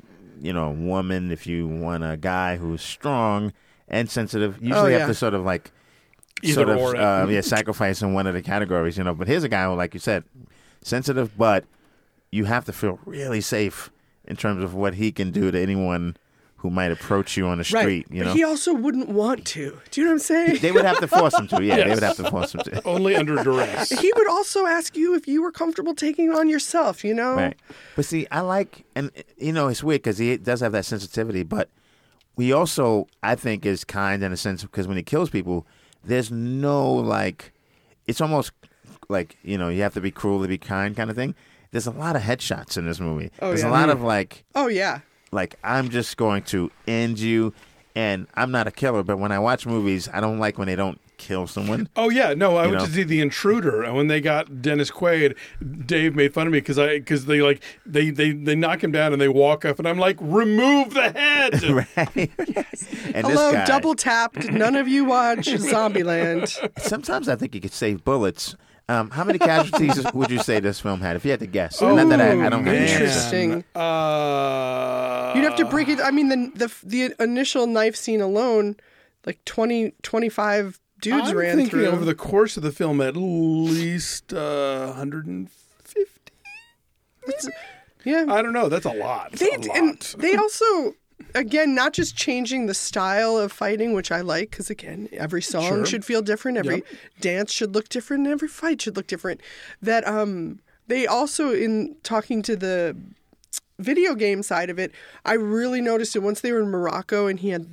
[0.40, 3.52] you know, woman, if you want a guy who's strong
[3.88, 5.70] and sensitive, usually Oh, have to sort of like
[6.42, 9.14] Either sort of uh, yeah, sacrifice in one of the categories, you know.
[9.14, 10.24] But here's a guy who, like you said,
[10.82, 11.64] sensitive, but
[12.30, 13.90] you have to feel really safe
[14.26, 16.16] in terms of what he can do to anyone
[16.64, 18.32] who might approach you on the street, you but know.
[18.32, 19.78] he also wouldn't want to.
[19.90, 20.58] Do you know what I'm saying?
[20.62, 21.62] they would have to force him to.
[21.62, 22.82] Yeah, they would have to force him to.
[22.86, 26.48] only under duress he would also ask you if you were comfortable taking it on
[26.48, 27.34] yourself, you know?
[27.34, 27.56] Right.
[27.96, 31.42] But see, I like, and you know, it's weird because he does have that sensitivity,
[31.42, 31.68] but
[32.38, 35.66] he also, I think, is kind in a sense because when he kills people,
[36.02, 37.52] there's no like,
[38.06, 38.52] it's almost
[39.10, 41.34] like you know, you have to be cruel to be kind kind of thing.
[41.72, 43.30] There's a lot of headshots in this movie.
[43.42, 43.68] Oh, there's yeah.
[43.68, 43.90] a lot hmm.
[43.90, 45.00] of like, Oh, yeah.
[45.34, 47.52] Like I'm just going to end you,
[47.94, 50.76] and I'm not a killer, but when I watch movies, I don't like when they
[50.76, 51.88] don't kill someone.
[51.96, 52.86] Oh yeah, no, I went know?
[52.86, 55.36] to see The Intruder, and when they got Dennis Quaid,
[55.86, 58.90] Dave made fun of me because I because they like they, they they knock him
[58.92, 61.62] down and they walk up, and I'm like, remove the head.
[61.96, 62.30] right?
[63.14, 64.50] And Hello, this guy, double tapped.
[64.50, 66.48] None of you watch Zombieland.
[66.80, 68.56] sometimes I think you could save bullets.
[68.88, 71.16] Um, how many casualties would you say this film had?
[71.16, 72.64] If you had to guess, not that I, I don't have man.
[72.64, 72.94] the answer.
[73.04, 73.64] Interesting.
[73.74, 76.00] Uh, You'd have to break it.
[76.00, 78.76] I mean, the the, the initial knife scene alone,
[79.24, 81.86] like 20, 25 dudes I'm ran thinking through.
[81.86, 86.32] over the course of the film at least uh, 150.
[88.04, 88.68] yeah, I don't know.
[88.68, 89.30] That's a lot.
[89.32, 89.78] That's they a lot.
[89.78, 90.94] and they also
[91.34, 95.62] again not just changing the style of fighting which i like because again every song
[95.68, 95.86] Sure.
[95.86, 96.84] should feel different every Yep.
[97.20, 99.40] dance should look different and every fight should look different
[99.82, 102.96] that um they also in talking to the
[103.78, 104.92] video game side of it
[105.24, 107.66] i really noticed it once they were in morocco and he had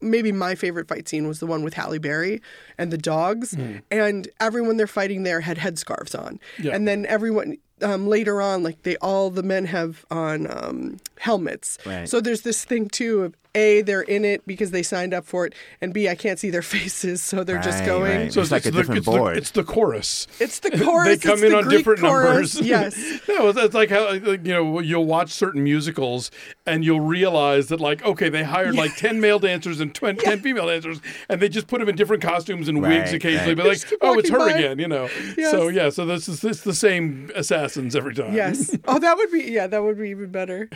[0.00, 2.40] maybe my favorite fight scene was the one with Halle Berry
[2.78, 3.56] and the dogs,
[3.90, 6.74] and everyone they're fighting there had headscarves on, Yeah.
[6.74, 11.76] and then everyone um, later on, like they all the men have on um, helmets.
[11.84, 12.08] Right.
[12.08, 15.46] So there's this thing too of a they're in it because they signed up for
[15.46, 18.16] it, and b I can't see their faces, so they're just going.
[18.16, 18.32] right.
[18.32, 19.34] So It's like a the, different it's board.
[19.34, 20.26] The, it's the chorus.
[20.40, 21.06] It's the chorus.
[21.08, 22.54] they come it's in the on Greek different chorus.
[22.54, 22.60] numbers.
[22.74, 23.20] Yes.
[23.28, 26.30] no, it's like how like, you know you'll watch certain musicals
[26.66, 30.40] and you'll realize that like okay they hired like ten male dancers and 20, ten
[30.40, 33.56] female dancers and they just put them in different costumes and wigs occasionally, right.
[33.56, 34.50] but They like oh it's her by.
[34.52, 35.08] again, you know.
[35.36, 35.50] Yes.
[35.50, 38.34] So yeah, so this is it's the same assassins every time.
[38.34, 38.76] Yes.
[38.86, 40.68] Oh, that would be yeah, that would be even better.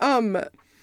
[0.00, 0.38] Um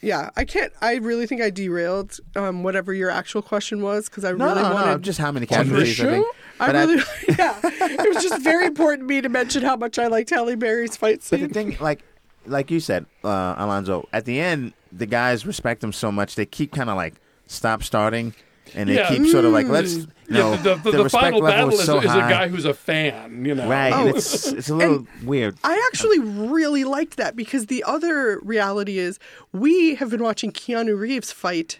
[0.06, 4.24] yeah, I can't I really think I derailed um whatever your actual question was because
[4.24, 6.01] I No, really no, wanted no, just how many On this casualties?
[6.01, 6.28] I think.
[6.60, 7.03] I But really
[7.39, 7.60] yeah.
[7.64, 10.95] It was just very important to me to mention how much I liked Halle Berry's
[10.95, 11.39] fight scene.
[11.41, 12.01] But the thing, like,
[12.45, 16.45] like you said, uh, Alonzo, at the end, the guys respect him so much they
[16.45, 17.16] keep kind of like
[17.47, 18.34] stop starting,
[18.76, 19.09] and they Yeah.
[19.09, 19.93] keep sort of like let's.
[20.28, 22.30] You know, yeah, the, the, the, respect final level battle is, so is a high.
[22.32, 23.67] guy who's a fan, you know.
[23.69, 24.07] right, Oh.
[24.07, 25.55] and it's it's a little weird.
[25.63, 29.19] I actually really liked that because the other reality is
[29.53, 31.80] we have been watching Keanu Reeves fight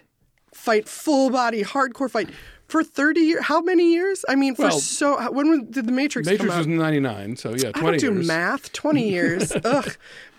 [0.54, 2.28] fight full body hardcore fight
[2.68, 3.44] for 30 years.
[3.46, 4.24] How many years?
[4.28, 6.58] I mean, for Well, so when was- did the Matrix, Matrix come out?
[6.58, 8.26] was ninety nine, so yeah, I twenty don't do years.
[8.28, 8.72] math.
[8.72, 9.52] 20 years.
[9.64, 9.96] Ugh.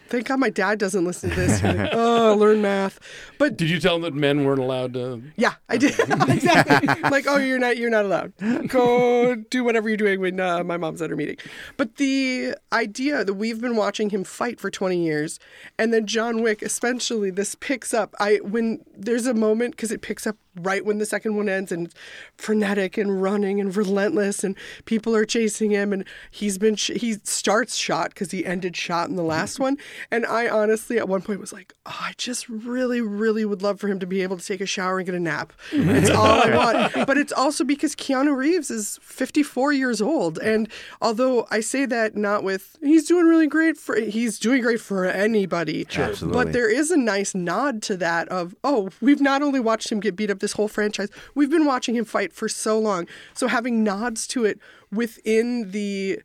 [0.10, 1.62] Thank God my dad doesn't listen to this.
[1.64, 3.00] Like, oh, learn math.
[3.38, 5.22] But Did you tell him that men weren't allowed to?
[5.36, 5.94] yeah, I did
[6.30, 7.10] exactly.
[7.10, 8.34] like, oh, you're not, you're not allowed.
[8.68, 11.38] Go do whatever you're doing when uh, my mom's at her meeting.
[11.76, 15.40] But the idea that we've been watching him fight for 20 years,
[15.78, 18.16] and then John Wick, especially, this picks up.
[18.20, 21.72] I when there's a moment because it picks up right when the second one ends,
[21.72, 21.94] and
[22.38, 24.56] frenetic and running and relentless, and
[24.86, 29.10] people are chasing him, and he's been sh- he starts shot because he ended shot
[29.10, 29.78] in the last one,
[30.12, 33.80] and I honestly at one point was like, oh, I just really, really would love
[33.80, 35.54] for him to be able to take a shower and get a nap.
[35.72, 35.90] Mm-hmm.
[35.90, 36.78] It's all I want.
[37.08, 40.40] But it's also because Keanu Reeves is 54 years old.
[40.40, 40.68] And
[41.02, 45.06] although I say that not with, he's doing really great for, he's doing great for
[45.06, 45.86] anybody.
[45.96, 46.44] Absolutely.
[46.44, 50.00] But there is a nice nod to that of, oh, we've not only watched him
[50.00, 53.06] get beat up this whole franchise, we've been watching him fight for so long.
[53.34, 54.60] So having nods to it
[54.92, 56.22] within the,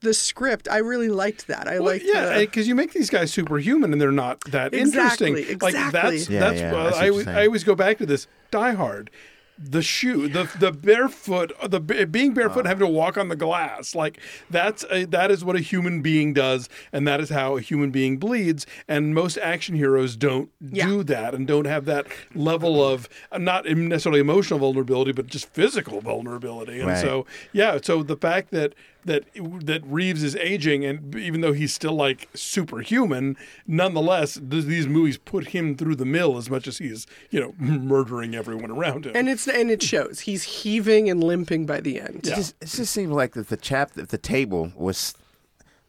[0.00, 1.66] the script, I really liked that.
[1.66, 4.72] I Well, liked yeah, the- because you make these guys superhuman and they're not that
[4.74, 5.58] Exactly, interesting.
[5.60, 6.00] Like exactly.
[6.18, 7.36] that's Yeah, that's yeah, uh, I I, you're always- saying.
[7.38, 8.26] I always go back to this.
[8.52, 9.10] Die Hard,
[9.58, 13.94] the shoe, the the barefoot, the being barefoot, and having to walk on the glass.
[13.94, 17.60] Like that's a, that is what a human being does, and that is how a
[17.60, 18.66] human being bleeds.
[18.86, 20.86] And most action heroes don't Yeah.
[20.86, 25.52] do that and don't have that level of uh, not necessarily emotional vulnerability, but just
[25.52, 26.78] physical vulnerability.
[26.78, 26.98] And Right.
[27.02, 28.74] so yeah, so the fact that
[29.08, 33.36] that that Reeves is aging, and even though he's still like superhuman,
[33.66, 37.54] nonetheless, th- these movies put him through the mill as much as he's you know
[37.58, 39.12] murdering everyone around him.
[39.14, 40.20] and it's and it shows.
[40.20, 42.26] He's heaving and limping by the end.
[42.26, 45.14] It just, it just seems like that the chap if the table was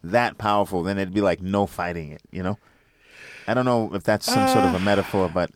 [0.04, 2.22] that powerful, then it'd be like no fighting it.
[2.32, 2.58] You know,
[3.48, 5.52] I don't know if that's some sort of a uh, metaphor, but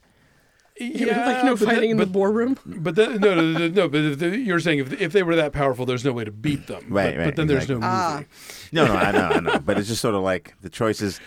[0.80, 2.57] yeah, like no but fighting that- in the but, boardroom.
[2.65, 3.88] But that, no, no, no, no.
[3.89, 6.32] But if they, you're saying if, if they were that powerful, there's no way to
[6.32, 6.86] beat them.
[6.89, 7.82] Right, but, right, But then there's exactly.
[7.82, 7.88] no movie.
[7.88, 8.24] Ah.
[8.71, 9.59] no, no, I know, I know.
[9.59, 11.19] But it's just sort of like the choices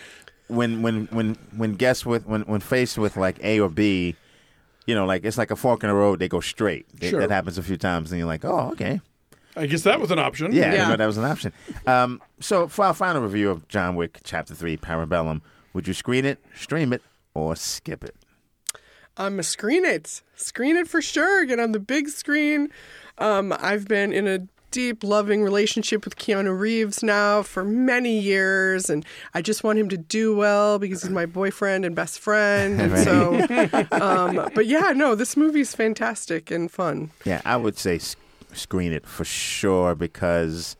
[0.47, 4.15] when when when when guessed with when when faced with like A or B.
[4.85, 6.19] You know, like it's like a fork in the road.
[6.19, 6.85] They go straight.
[7.01, 7.19] It- Sure.
[7.19, 9.01] That happens a few times, and you're like, "Oh, okay,
[9.57, 10.53] I guess that was an option.
[10.53, 10.89] yeah, I didn't Yeah.
[10.89, 11.51] know that was an option."
[11.85, 15.41] Um, so, for our final review of John Wick Chapter Three, Parabellum,
[15.73, 17.01] would you screen it, stream it,
[17.33, 18.15] or skip it?
[19.17, 20.21] I'm screen it.
[20.35, 21.45] Screen it for sure.
[21.45, 22.69] Get on the big screen.
[23.17, 28.89] Um, I've been in a deep, loving relationship with Keanu Reeves now for many years,
[28.89, 32.79] and I just want him to do well because he's my boyfriend and best friend.
[32.79, 37.11] And so, um, but yeah, no, this movie's fantastic and fun.
[37.25, 37.99] Yeah, I would say
[38.53, 40.75] screen it for sure because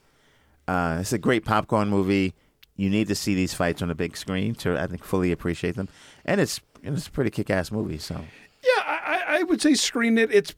[0.68, 2.34] uh, it's a great popcorn movie.
[2.76, 5.76] You need to see these fights on the big screen to, I think, fully appreciate
[5.76, 5.90] them.
[6.26, 7.98] And it's and it's a pretty kick-ass movie.
[7.98, 10.32] So Yeah, I, I I would say screen it.
[10.32, 10.54] It's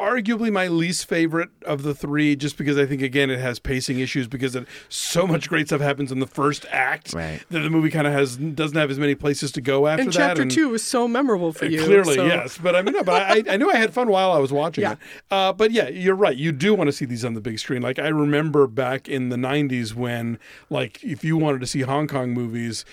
[0.00, 3.98] arguably my least favorite of the three, just because I think again it has pacing
[3.98, 7.40] issues because it, so much great stuff happens in the first act Right.
[7.50, 10.12] that the movie kind of has doesn't have as many places to go after And
[10.12, 10.16] that.
[10.18, 11.82] chapter and- two was so memorable for you.
[11.82, 14.32] Clearly, so- yes, but I mean, no, but I, I knew I had fun while
[14.32, 14.92] I was watching Yeah.
[14.92, 14.98] it.
[15.30, 16.36] Uh, but yeah, you're right.
[16.36, 17.82] You do want to see these on the big screen.
[17.82, 20.38] Like I remember back in the '90s when,
[20.70, 22.84] like, if you wanted to see Hong Kong movies,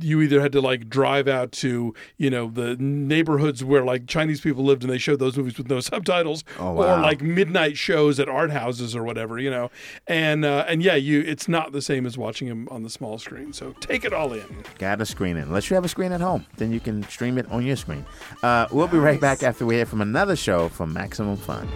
[0.00, 4.40] you either had to like drive out to you know the neighborhoods where like Chinese
[4.40, 8.20] people lived and they showed those movies with no subtitles, Oh, or like midnight shows
[8.20, 9.70] at art houses or whatever, you know.
[10.06, 13.18] And uh, and yeah, you it's not the same as watching them on the small
[13.18, 13.52] screen.
[13.52, 14.44] So take it all in.
[14.78, 15.42] Gotta screen it.
[15.42, 18.04] Unless you have a screen at home, then you can stream it on your screen.
[18.42, 21.68] Uh, we'll be right back after we hear from another show from Maximum Fun.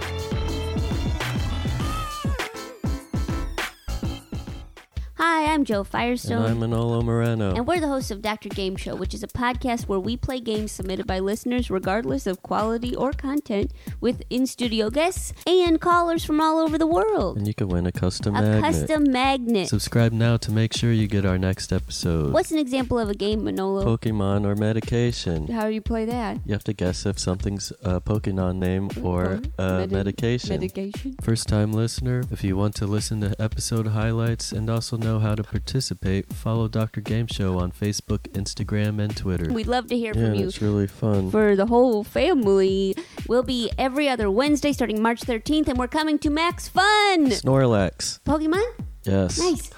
[5.20, 6.38] Hi, I'm Joe Firestone.
[6.42, 7.52] And I'm Manolo Moreno.
[7.52, 8.48] And we're the hosts of Dr.
[8.50, 12.40] Game Show, which is a podcast where we play games submitted by listeners, regardless of
[12.40, 17.36] quality or content, with in studio guests and callers from all over the world.
[17.36, 18.62] And you can win a custom A magnet.
[18.62, 19.68] custom magnet.
[19.68, 22.32] Subscribe now to make sure you get our next episode.
[22.32, 23.84] What's an example of a game, Manolo?
[23.96, 25.48] Pokemon or medication?
[25.48, 26.38] How do you play that?
[26.46, 30.50] You have to guess if something's a Pokemon name or a Medi- medication.
[30.50, 31.16] medication?
[31.22, 35.34] First time listener, if you want to listen to episode highlights and also know how
[35.34, 37.00] to participate, follow Dr.
[37.00, 39.50] Game Show on Facebook, Instagram, and Twitter.
[39.50, 40.48] We'd love to hear yeah, from you.
[40.48, 41.30] it's really fun.
[41.30, 42.94] For the whole family,
[43.26, 47.28] we'll be every other Wednesday starting March 13th, and we're coming to Max Fun!
[47.28, 48.20] Snorlax.
[48.24, 48.62] Pokemon?
[49.04, 49.38] Yes.
[49.38, 49.70] Nice.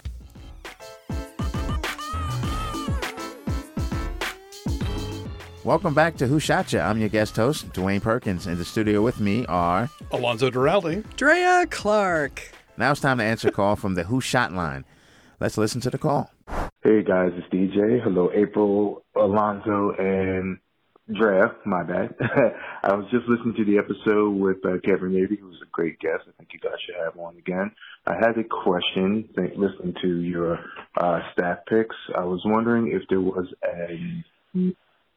[5.63, 6.89] Welcome back to Who Shot Ya?
[6.89, 8.49] I'm your guest host, Dwayne Perkins.
[8.49, 12.51] In the studio with me are Alonzo Duralde, Drea Clark.
[12.77, 14.85] Now it's time to answer a call from the Who Shot line.
[15.41, 16.31] Let's listen to the call.
[16.85, 18.03] Hey guys, it's DJ.
[18.03, 20.59] Hello, April, Alonzo, and
[21.11, 21.53] Drea.
[21.65, 22.15] My bad.
[22.83, 26.25] I was just listening to the episode with uh, Kevin Navy, who's a great guest.
[26.29, 27.71] I think you guys should have one again.
[28.07, 29.31] I had a question.
[29.35, 30.59] Think, listening to your
[30.99, 34.25] uh, staff picks, I was wondering if there was a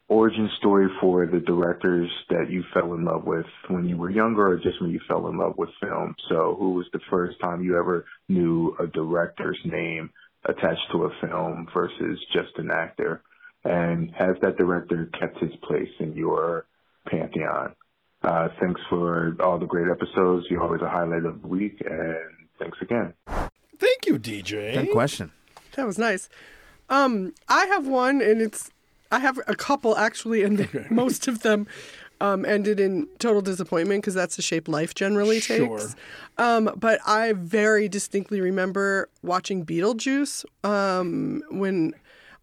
[0.08, 4.48] origin story for the directors that you fell in love with when you were younger,
[4.48, 6.14] or just when you fell in love with film.
[6.28, 10.10] So, who was the first time you ever knew a director's name
[10.44, 13.22] attached to a film versus just an actor?
[13.64, 16.66] And has that director kept his place in your
[17.08, 17.74] pantheon?
[18.22, 20.46] Uh, thanks for all the great episodes.
[20.50, 22.16] You're always a highlight of the week, and
[22.58, 23.14] thanks again.
[23.26, 24.74] Thank you, DJ.
[24.74, 25.32] Good question.
[25.76, 26.28] That was nice.
[26.88, 28.70] Um, I have one, and it's
[29.14, 31.66] I have a couple actually, and most of them
[32.20, 35.78] um, ended in total disappointment because that's the shape life generally Sure.
[35.78, 35.96] takes.
[36.38, 41.94] Um, but I very distinctly remember watching Beetlejuice um, when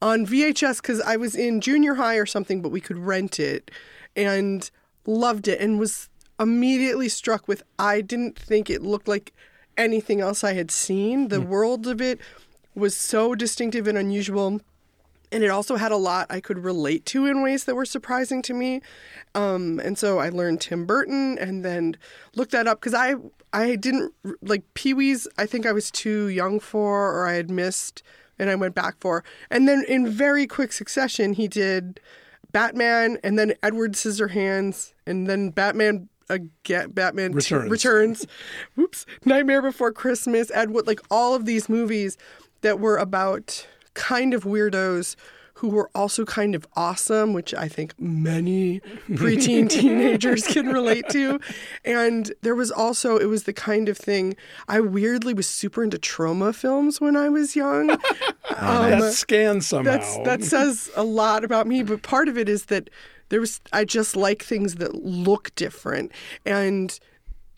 [0.02, 3.70] on VHS because I was in junior high or something, but we could rent it
[4.16, 4.70] and
[5.06, 6.10] loved it and was
[6.40, 9.34] immediately struck with I didn't think it looked like
[9.78, 11.28] anything else I had seen.
[11.28, 12.20] The world of it
[12.76, 14.62] was so distinctive and unusual.
[15.32, 18.42] And it also had a lot I could relate to in ways that were surprising
[18.44, 18.82] to me.
[19.34, 21.96] Um, and so I learned Tim Burton and then
[22.36, 23.16] looked that up because I
[23.54, 25.28] I didn't like Pee Wee's.
[25.38, 28.04] I think I was too young for, or I had missed,
[28.40, 29.24] and I went back for.
[29.50, 32.00] And then in very quick succession, he did
[32.52, 37.70] Batman, and then Edward Scissorhands, and then Batman again, Batman Returns.
[37.70, 38.28] Returns.
[38.76, 42.18] Whoops, Nightmare Before Christmas, Ed Wood, like all of these movies
[42.62, 45.16] that were about kind of weirdos
[45.62, 48.80] who were also kind of awesome, which I think many
[49.10, 51.40] preteen teenagers can relate to.
[51.86, 54.36] And there was also, it was the kind of thing,
[54.68, 57.98] I weirdly was super into trauma films when I was young.
[58.58, 59.92] Um, that scans somehow.
[59.92, 62.90] That's, that says a lot about me, but part of it is that
[63.30, 66.12] there was, I just like things that look different.
[66.46, 67.00] And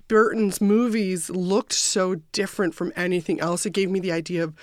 [0.07, 3.65] Burton's movies looked so different from anything else.
[3.65, 4.53] It gave me the idea of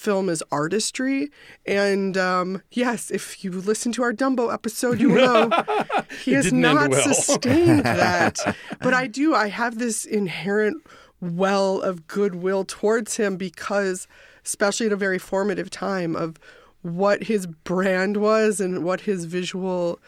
[0.00, 1.30] film is artistry.
[1.66, 5.50] And um, yes, if you listen to our Dumbo episode, you know
[6.24, 7.02] he has not well.
[7.02, 8.38] sustained that.
[8.80, 10.82] But I do, I have this inherent
[11.20, 14.08] well of goodwill towards him because,
[14.42, 16.38] especially at a very formative time, of
[16.80, 20.00] what his brand was and what his visual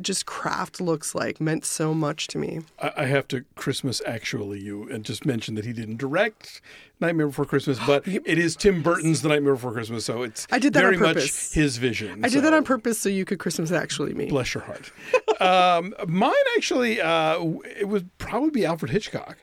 [0.00, 2.60] just craft looks like meant so much to me.
[2.78, 6.60] I, I have to Christmas actually you and just mention that he didn't direct
[7.00, 10.58] Nightmare Before Christmas, but it is Tim Burton's The Nightmare Before Christmas, so it's I
[10.58, 12.24] did that very much his vision.
[12.24, 14.26] I so- did that on purpose so you could Christmas actually me.
[14.26, 14.92] Bless your heart.
[15.40, 17.38] um, mine actually, uh,
[17.78, 19.38] it would probably be Alfred Hitchcock.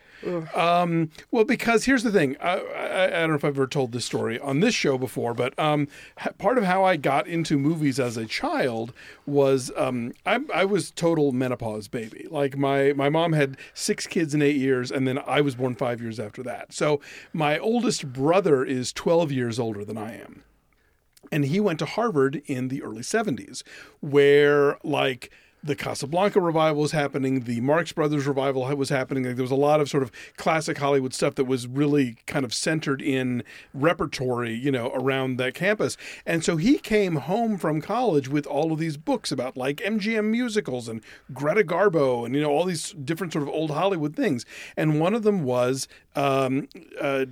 [0.54, 2.36] Um, well, because here's the thing.
[2.42, 5.34] I, I, I don't know if I've ever told this story on this show before,
[5.34, 5.88] but um,
[6.38, 8.94] part of how I got into movies as a child
[9.26, 12.28] was um, I, I was total menopause baby.
[12.30, 15.76] Like my my mom had six kids in eight years, and then I was born
[15.76, 16.74] five years after that.
[16.74, 17.00] So
[17.34, 20.44] my oldest brother is 12 years older than I am
[21.32, 23.64] and he went to Harvard in the early 70s,
[24.00, 25.32] where like
[25.66, 29.24] the Casablanca revival was happening, the Marx Brothers revival was happening.
[29.24, 32.46] Like, there was a lot of sort of classic Hollywood stuff that was really kind
[32.46, 33.44] of centered in
[33.74, 35.98] repertory, you know, around that campus.
[36.24, 40.26] And so he came home from college with all of these books about like MGM
[40.26, 41.02] musicals and
[41.34, 44.46] Greta Garbo and you know all these different sort of old Hollywood things.
[44.78, 46.70] And one of them was um,
[47.02, 47.26] uh,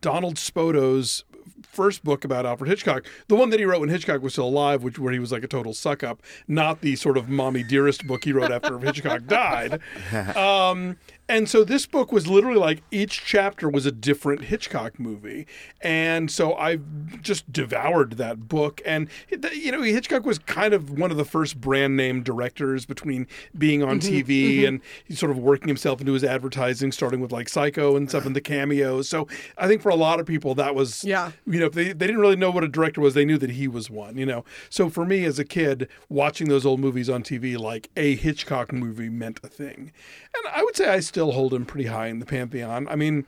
[0.00, 1.24] Donald Spoto's
[1.72, 4.82] first book about Alfred Hitchcock, the one that he wrote when Hitchcock was still alive,
[4.82, 8.06] which where he was like a total suck up, not the sort of mommy dearest
[8.06, 9.80] book he wrote after Hitchcock died.
[10.36, 10.96] Um,
[11.28, 15.46] and so this book was literally like each chapter was a different Hitchcock movie,
[15.80, 16.78] and so I
[17.20, 18.80] just devoured that book.
[18.84, 19.08] And
[19.52, 23.82] you know, Hitchcock was kind of one of the first brand name directors between being
[23.82, 24.68] on Mhm, TV mhm.
[24.68, 28.26] and he's sort of working himself into his advertising, starting with like Psycho and stuff
[28.26, 29.08] and the cameos.
[29.08, 31.32] So I think for a lot of people that was Yeah.
[31.46, 33.50] you know, if they, they didn't really know what a director was, they knew that
[33.50, 34.44] he was one, you know.
[34.70, 38.72] So for me as a kid, watching those old movies on TV, like a Hitchcock
[38.72, 39.92] movie meant a thing.
[40.34, 42.88] And I would say I still hold him pretty high in the pantheon.
[42.88, 43.26] I mean,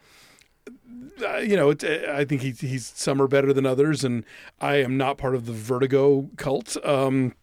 [1.23, 4.25] uh, you know, it's, uh, I think he's, he's some are better than others, and
[4.59, 6.79] I am not part of the Vertigo cult.
[6.83, 7.35] Um,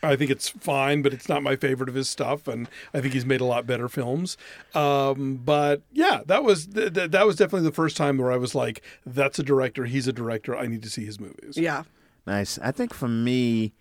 [0.00, 3.14] I think it's fine, but it's not my favorite of his stuff, and I think
[3.14, 4.36] he's made a lot better films.
[4.76, 8.36] Um, but yeah, that was th- th- that was definitely the first time where I
[8.36, 9.86] was like, "That's a director.
[9.86, 10.56] He's a director.
[10.56, 11.82] I need to see his movies." Yeah.
[12.26, 12.58] Nice.
[12.62, 13.74] I think for me,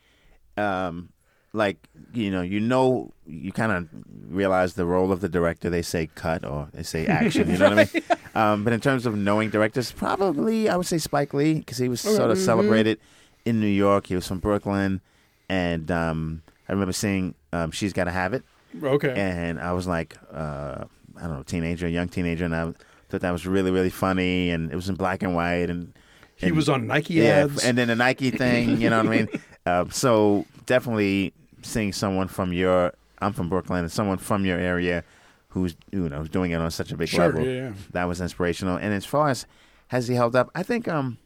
[0.58, 1.10] um,
[1.54, 1.78] like
[2.14, 3.88] you know, you know, you kind of
[4.30, 5.70] realize the role of the director.
[5.70, 7.50] They say cut or they say action.
[7.50, 8.04] You know what I mean?
[8.36, 11.90] Um, but in terms of knowing directors, probably I would say Spike Lee because he
[11.90, 12.46] was sort of Mhm.
[12.46, 13.00] celebrated
[13.44, 14.06] in New York.
[14.06, 15.02] He was from Brooklyn,
[15.50, 18.44] and um, I remember seeing um, "She's Got to Have It."
[18.82, 19.14] Okay.
[19.16, 20.86] And I was like, uh,
[21.18, 22.72] I don't know, teenager, young teenager, and I
[23.10, 25.92] thought that was really, really funny, and it was in black and white, and
[26.36, 27.66] He and- was on Nike yeah, ads.
[27.66, 29.28] and then the Nike thing, you know what I mean?
[29.70, 35.04] Um, so definitely seeing someone from your, I'm from Brooklyn, and someone from your area
[35.50, 37.74] who's you know doing it on such a big Sure, level, yeah, yeah.
[37.92, 38.78] that was inspirational.
[38.78, 39.46] And as far as
[39.88, 41.18] has he held up, I think um,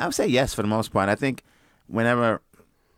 [0.00, 1.08] I would say yes for the most part.
[1.08, 1.42] I think
[1.86, 2.40] whenever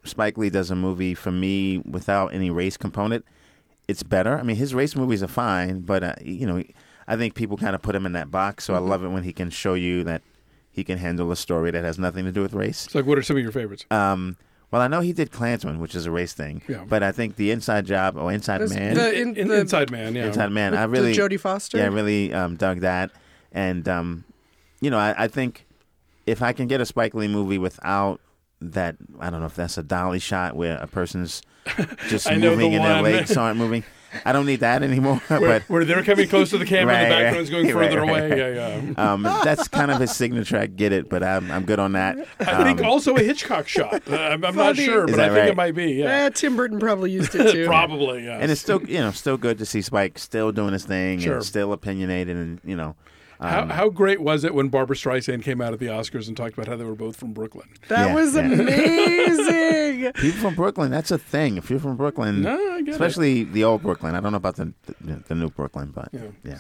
[0.05, 3.25] Spike Lee does a movie for me without any race component,
[3.89, 4.39] it's better.
[4.39, 6.63] I mean, his race movies are fine, but uh, you know,
[7.09, 8.65] I think people kind of put him in that box.
[8.65, 8.77] So Mhm.
[8.77, 10.23] I love it when he can show you that
[10.77, 12.87] he can handle a story that has nothing to do with race.
[12.91, 13.87] So, like, what are some of your favorites?
[13.91, 14.37] Um,
[14.71, 16.61] well, I know he did Klansman, which is a race thing.
[16.69, 16.85] Yeah.
[16.87, 19.91] But I think the Inside Job or Inside This- Man, the- in- In- the- Inside
[19.91, 20.27] Man, yeah.
[20.27, 21.79] Inside Man, I With the really Jodie Foster?
[21.79, 23.11] Yeah, I really um, dug that,
[23.53, 24.25] and um,
[24.83, 25.67] you know, I, I think
[26.27, 28.21] if I can get a Spike Lee movie without
[28.61, 31.41] that, I don't know if that's a dolly shot where a person's
[32.09, 33.83] just I know the moving and their legs aren't moving.
[34.25, 35.17] I don't need that anymore.
[35.29, 37.91] Where, but where they're coming close to the camera, and the Right, background's going right,
[37.91, 38.31] further right, away.
[38.31, 38.39] right.
[38.39, 38.93] Yeah, yeah.
[39.13, 40.57] Um, that's kind of his signature.
[40.59, 42.17] I get it, but I'm I'm good on that.
[42.41, 44.03] I think Um, also a Hitchcock shot.
[44.11, 45.49] Uh, I'm, I'm not sure, but I think right?
[45.51, 45.93] it might be.
[45.95, 46.25] Yeah.
[46.27, 47.67] Eh, Tim Burton probably used it too.
[47.67, 48.39] Probably, yeah.
[48.39, 51.37] and it's still you know still good to see Spike still doing his thing Sure.
[51.37, 52.95] and still opinionated and you know.
[53.41, 56.37] How, um, how great was it when Barbra Streisand came out at the Oscars and
[56.37, 57.69] talked about how they were both from Brooklyn?
[57.89, 58.41] That Yeah, was yeah.
[58.43, 60.13] amazing.
[60.15, 61.57] People from Brooklyn, that's a thing.
[61.57, 62.93] If you're from Brooklyn, No, I get it.
[62.93, 64.15] especially the old Brooklyn.
[64.15, 66.21] I don't know about the the, the new Brooklyn, but Yeah.
[66.45, 66.59] yeah.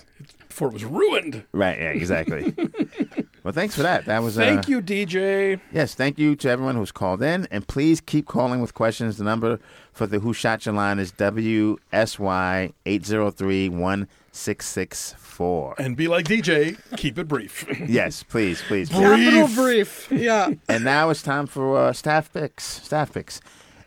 [0.48, 1.44] Before it was ruined.
[1.52, 2.54] Right, yeah, exactly.
[3.46, 4.06] well, thanks for that.
[4.06, 5.60] That was Thank uh, you, DJ.
[5.70, 9.18] Yes, thank you to everyone who's called in, and please keep calling with questions.
[9.18, 9.60] The number
[9.92, 15.76] for the Who Shot Ya line is WSY eight zero three one six six four.
[15.78, 17.64] And be like DJ, keep it brief.
[17.88, 18.90] Yes, please, please.
[18.90, 18.98] please.
[18.98, 20.10] Capital brief.
[20.10, 20.50] Yeah.
[20.68, 22.64] And now it's time for uh, staff picks.
[22.64, 23.40] Staff picks.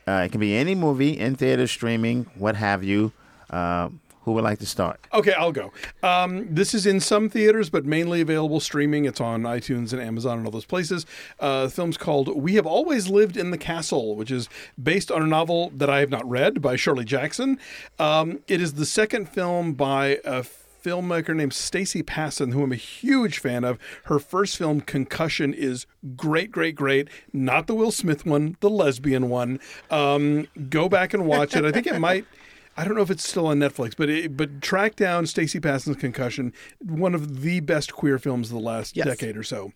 [0.07, 3.11] Uh, it can be any movie, in theater, streaming, what have you.
[3.49, 3.89] Uh,
[4.29, 4.99] who would like to start?
[5.11, 5.71] Okay, I'll go.
[6.03, 9.05] Um, this is in some theaters, but mainly available streaming.
[9.05, 11.05] It's on iTunes and Amazon and all those places.
[11.39, 14.47] Uh, the film's called We Have Always Lived in the Castle, which is
[14.81, 17.57] based on a novel that I have not read by Shirley Jackson.
[17.97, 20.43] Um, it is the second film by a
[20.83, 23.79] filmmaker named Stacie Passon, who I'm a huge fan of.
[24.05, 27.07] Her first film, Concussion, is great, great, great.
[27.33, 29.59] Not the Will Smith one, the lesbian one.
[29.89, 31.65] Um, go back and watch it.
[31.65, 32.25] I think it might.
[32.79, 35.97] I don't know if it's still on Netflix, but it, but track down Stacie Passon's
[35.97, 39.05] Concussion, one of the best queer films of the last Yes.
[39.05, 39.73] decade or so.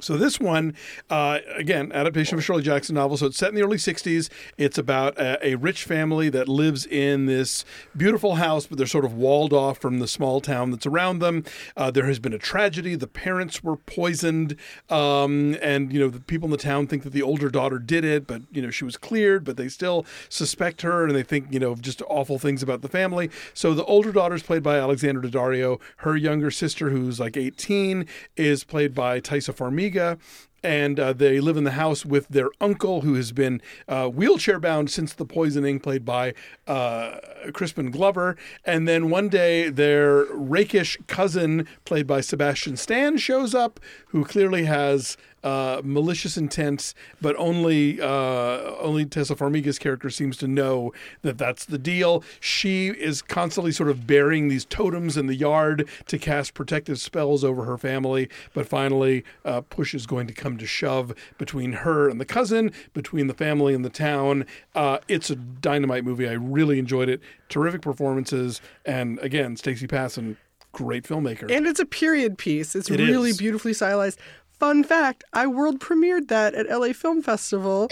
[0.00, 0.74] So this one,
[1.10, 3.18] uh, again, adaptation of a Shirley Jackson novel.
[3.18, 4.30] So it's set in the early '60s.
[4.56, 9.04] It's about a, a rich family that lives in this beautiful house, but they're sort
[9.04, 11.44] of walled off from the small town that's around them.
[11.76, 12.94] Uh, there has been a tragedy.
[12.94, 14.56] The parents were poisoned,
[14.88, 18.02] um, and you know the people in the town think that the older daughter did
[18.02, 21.52] it, but you know she was cleared, but they still suspect her, and they think
[21.52, 23.30] you know just awful things about the family.
[23.52, 25.78] So the older daughter is played by Alexandra Daddario.
[25.98, 28.06] Her younger sister, who's like 18,
[28.38, 29.81] is played by Taissa Farmiga.
[29.82, 30.18] mega
[30.62, 34.60] And uh, they live in the house with their uncle, who has been uh, wheelchair
[34.60, 36.34] bound since the poisoning, played by
[36.66, 37.18] uh,
[37.52, 38.36] Crispin Glover.
[38.64, 44.64] And then one day, their rakish cousin, played by Sebastian Stan, shows up, who clearly
[44.64, 50.92] has uh, malicious intent, but only uh, only Tessa Farmiga's character seems to know
[51.22, 52.22] that that's the deal.
[52.40, 57.42] She is constantly sort of burying these totems in the yard to cast protective spells
[57.42, 62.08] over her family, but finally, uh, push is going to come to shove between her
[62.08, 64.46] and the cousin, between the family and the town.
[64.74, 66.28] Uh, it's a dynamite movie.
[66.28, 67.20] I really enjoyed it.
[67.48, 70.36] Terrific performances, and again, Stacie Passon,
[70.72, 71.50] great filmmaker.
[71.54, 72.74] And it's a period piece.
[72.74, 73.38] It's It really is.
[73.38, 74.18] beautifully stylized.
[74.58, 77.88] Fun fact, I world premiered that at LA Film Festival.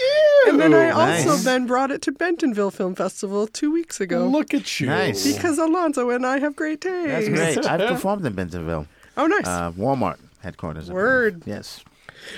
[0.47, 4.25] and then I also then brought it to Bentonville Film Festival two weeks ago.
[4.27, 4.87] Look at you.
[4.87, 5.33] Nice.
[5.33, 7.07] Because Alonzo and I have great taste.
[7.35, 7.65] That's great.
[7.69, 8.87] I've performed in Bentonville.
[9.17, 9.45] Oh, nice.
[9.45, 10.89] Uh, Walmart headquarters.
[10.89, 11.43] Word.
[11.45, 11.83] Yes.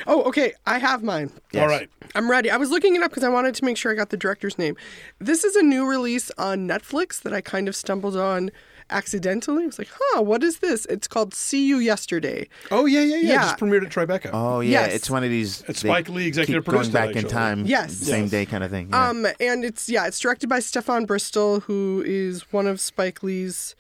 [0.08, 0.54] Oh, okay.
[0.66, 1.32] I have mine.
[1.52, 1.62] Yes.
[1.64, 1.90] All right.
[2.16, 2.50] I'm ready.
[2.52, 4.58] I was looking it up because I wanted to make sure I got the director's
[4.58, 4.76] name.
[5.20, 8.52] This is a new release on Netflix that I kind of stumbled on
[8.90, 9.64] accidentally.
[9.64, 10.86] I was like, huh, what is this?
[10.88, 12.48] It's called See You Yesterday.
[12.72, 13.22] Oh yeah, yeah, yeah.
[13.34, 13.42] Yeah.
[13.44, 14.30] Just premiered at Tribeca.
[14.34, 14.94] Oh yeah, Yes.
[14.96, 15.64] it's one of these.
[15.68, 17.66] It's they Spike Lee executive keep going back in time.
[17.66, 17.94] Yes.
[17.96, 18.32] Same Yes.
[18.32, 18.90] day kind of thing.
[18.90, 19.10] yeah.
[19.10, 23.76] Um, and it's yeah, it's directed by Stefon Bristol, who is one of Spike Lee's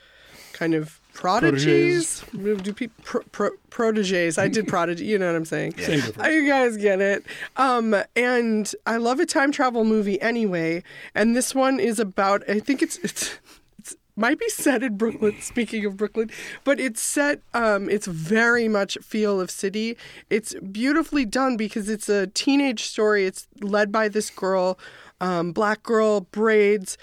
[0.54, 2.24] kind of prodigies.
[2.32, 4.38] Do people pro, pro, proteges?
[4.38, 5.06] I did prodigy.
[5.06, 5.78] You know what I'm saying?
[5.78, 6.34] Same difference.
[6.34, 7.26] You guys get it.
[7.58, 10.84] Um, and I love a time travel movie anyway.
[11.16, 12.48] And this one is about.
[12.50, 13.40] I think it's it's.
[13.80, 15.36] it's might be set in Brooklyn.
[15.42, 16.30] Speaking of Brooklyn,
[16.64, 17.42] but it's set.
[17.54, 19.98] Um, it's very much feel of city.
[20.30, 23.26] It's beautifully done because it's a teenage story.
[23.26, 24.78] It's led by this girl,
[25.20, 26.98] um, black girl, braids,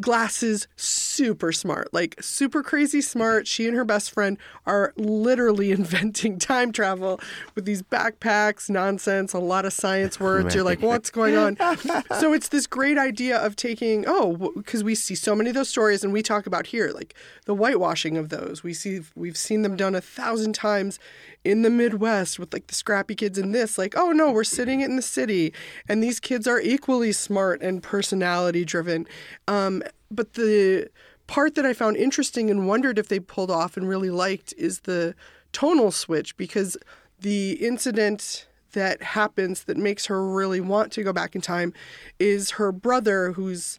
[0.00, 3.46] glasses, super smart, like super crazy smart.
[3.46, 7.20] She and her best friend are literally inventing time travel
[7.54, 10.54] with these backpacks, nonsense, a lot of science words.
[10.54, 11.56] You're like, what's going on?
[12.18, 15.68] so it's this great idea of taking, oh, because we see so many of those
[15.68, 17.14] stories and we talk about here, like
[17.46, 18.62] the whitewashing of those.
[18.62, 20.98] We see, we've seen them done a thousand times
[21.44, 24.80] in the Midwest with like the scrappy kids in this, like, oh no, we're sitting
[24.80, 25.52] in the city
[25.88, 29.06] and these kids are equally smart and personality driven.
[29.46, 30.88] Um, but the
[31.26, 34.80] part that I found interesting and wondered if they pulled off and really liked is
[34.80, 35.14] the
[35.52, 36.76] tonal switch because
[37.20, 41.72] the incident that happens that makes her really want to go back in time
[42.18, 43.78] is her brother, who's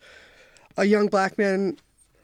[0.77, 1.77] a young black man,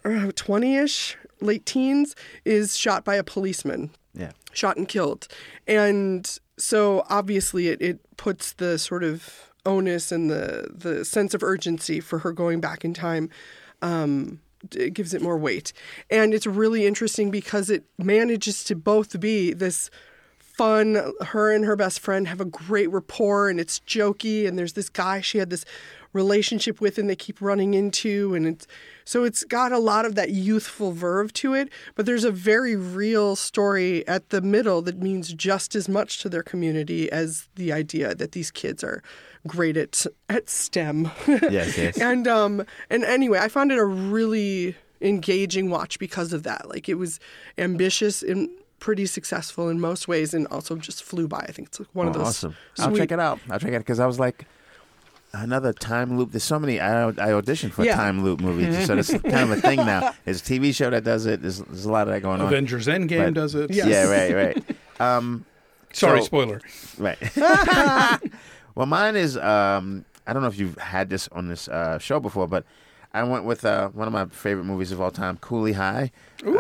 [0.04, 4.32] 20 ish, late teens, is shot by a policeman yeah.
[4.54, 5.28] shot and killed.
[5.68, 11.44] And so obviously it, it puts the sort of onus and the, the sense of
[11.44, 13.30] urgency for her going back in time.
[13.82, 14.40] Um,
[14.76, 15.74] it gives it more weight.
[16.10, 19.90] And it's really interesting because it manages to both be this
[20.58, 21.14] fun.
[21.22, 24.48] Her and her best friend have a great rapport and it's jokey.
[24.48, 25.66] And there's this guy she had this
[26.14, 28.34] relationship with and they keep running into.
[28.34, 28.68] And it's
[29.04, 31.70] so it's got a lot of that youthful verve to it.
[31.96, 36.30] But there's a very real story at the middle that means just as much to
[36.30, 39.04] their community as the idea that these kids are
[39.46, 41.12] great at at STEM.
[41.28, 41.98] Yes, yes.
[42.02, 46.70] and um and anyway, I found it a really engaging watch because of that.
[46.70, 47.20] Like it was
[47.58, 48.50] ambitious and
[48.80, 51.40] pretty successful in most ways and also just flew by.
[51.40, 52.56] I think it's like one of Oh, those awesome.
[52.80, 53.40] I'll check it out.
[53.50, 54.46] I'll check it out because I was like,
[55.34, 56.32] another time loop.
[56.32, 56.80] There's so many.
[56.80, 57.96] I, I auditioned for Yeah.
[57.96, 60.14] time loop movies, so it's kind of a thing now.
[60.24, 61.42] There's a TV show that does it.
[61.42, 62.48] There's, there's a lot of that going on.
[62.48, 63.72] Avengers Endgame But- does it.
[63.72, 64.64] Yeah, right, right.
[65.00, 65.46] Um,
[65.92, 66.62] Sorry, so- spoiler.
[66.98, 67.18] Right.
[68.76, 69.38] well, mine is.
[69.38, 72.66] Um, I don't know if you've had this on this uh, show before, but
[73.16, 76.12] I went with uh, one of my favorite movies of all time, Cooley High.
[76.46, 76.54] Um,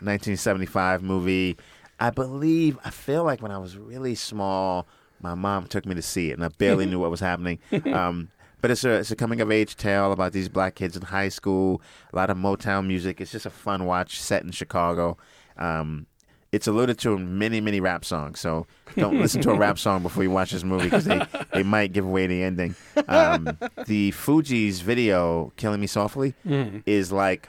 [0.00, 1.58] 1975 movie.
[2.00, 2.78] I believe.
[2.82, 4.86] I feel like when I was really small,
[5.20, 7.58] my mom took me to see it, and I barely knew what was happening.
[7.92, 8.30] Um,
[8.62, 11.28] but it's a it's a coming of age tale about these black kids in high
[11.28, 11.82] school.
[12.10, 13.20] A lot of Motown music.
[13.20, 15.18] It's just a fun watch set in Chicago.
[15.58, 16.06] Um,
[16.52, 18.40] it's alluded to in many many rap songs.
[18.40, 21.20] So don't listen to a rap song before you watch this movie because they,
[21.52, 22.74] they might give away the ending.
[23.06, 23.44] Um,
[23.86, 26.82] the Fugees video "Killing Me Softly" Mm.
[26.86, 27.48] is like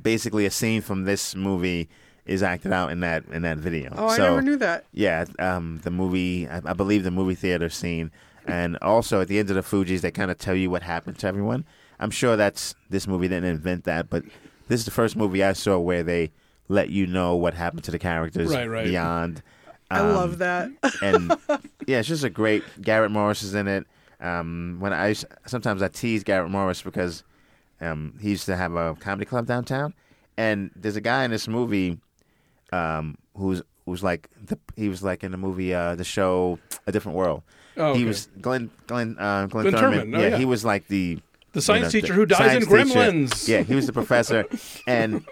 [0.00, 1.88] basically a scene from this movie
[2.26, 3.92] is acted out in that in that video.
[3.96, 4.84] Oh, I never knew that.
[4.92, 8.10] Yeah, um, the movie, I, I believe the movie theater scene,
[8.46, 11.18] and also at the end of the Fugees, they kind of tell you what happened
[11.18, 11.64] to everyone.
[11.98, 14.24] I'm sure that's this movie didn't invent that, but
[14.68, 16.30] this is the first movie I saw where they
[16.70, 18.84] let you know what happened to the characters Right, right.
[18.86, 19.42] beyond.
[19.90, 20.70] I um, love that.
[21.02, 21.36] and
[21.86, 22.62] yeah, it's just a great.
[22.80, 23.86] Garrett Morris is in it.
[24.20, 27.24] Um, when I used- sometimes I tease Garrett Morris because
[27.80, 29.94] um, he used to have a comedy club downtown,
[30.36, 31.98] and there's a guy in this movie
[32.72, 36.92] um, who's who's like the, he was like in the movie uh, the show A
[36.92, 37.42] Different World.
[37.76, 40.02] Oh, He was Glynn Glynn uh, Glynn, Glynn Turman.
[40.04, 40.36] Turman, oh, yeah, yeah.
[40.36, 41.18] he was like the
[41.52, 43.00] The science you know, teacher who dies in science teacher.
[43.00, 43.48] Gremlins.
[43.48, 44.44] Yeah, he was the professor,
[44.86, 45.24] and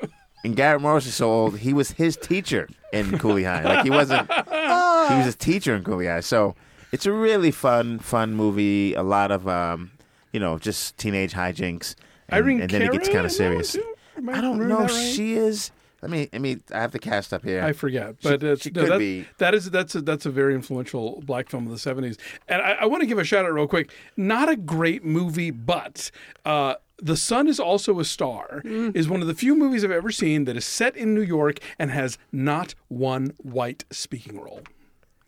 [0.44, 1.58] and Garrett Morris is so old.
[1.58, 3.62] He was his teacher in Cooley High.
[3.62, 4.30] Like he wasn't.
[4.32, 6.20] He was his teacher in Cooley High.
[6.20, 6.54] So
[6.92, 8.94] it's a really fun, fun movie.
[8.94, 9.90] A lot of um,
[10.32, 11.94] you know, just teenage hijinks,
[12.28, 13.76] and, Irene and then it gets kind of in that one, serious.
[14.16, 14.80] Am I don't know.
[14.80, 14.90] right?
[14.90, 15.70] She is.
[16.02, 16.28] Let me.
[16.32, 17.62] I mean, I have the cast up here.
[17.62, 19.26] I forget, She- but it's, she no, could that, be.
[19.38, 22.16] that is that's a, that's a very influential black film of the seventies.
[22.46, 23.90] And I, I want to give a shout out real quick.
[24.16, 26.10] Not a great movie, but
[26.44, 28.62] uh, the Sun is also a star.
[28.64, 28.94] Mm.
[28.94, 31.58] Is one of the few movies I've ever seen that is set in New York
[31.78, 34.62] and has not one white speaking role.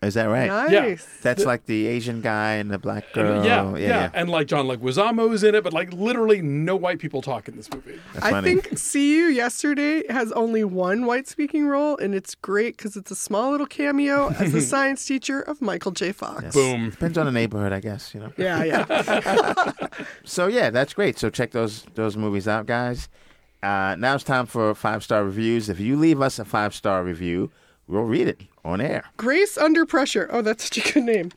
[0.02, 0.46] Is that right?
[0.70, 1.06] Nice.
[1.20, 3.44] That's The- like the Asian guy and the black girl.
[3.44, 7.20] yeah, yeah, and like John Leguizamo is in it, but like literally no white people
[7.20, 8.00] talk in this movie.
[8.14, 8.54] That's I funny.
[8.54, 13.10] think See You Yesterday has only one white speaking role, and it's great because it's
[13.10, 16.12] a small little cameo as the science teacher of Michael J.
[16.12, 16.54] Fox.
[16.54, 16.88] Boom.
[16.88, 18.14] Depends on the neighborhood, I guess.
[18.14, 18.32] You know.
[18.38, 19.72] Yeah, yeah.
[20.24, 21.18] So yeah, that's great.
[21.18, 23.10] So check those those movies out, guys.
[23.62, 25.68] Uh, now it's time for five star reviews.
[25.68, 27.50] If you leave us a five star review,
[27.90, 29.04] we'll read it on air.
[29.16, 30.28] Grace Under Pressure.
[30.30, 31.30] Oh, that's such a good name.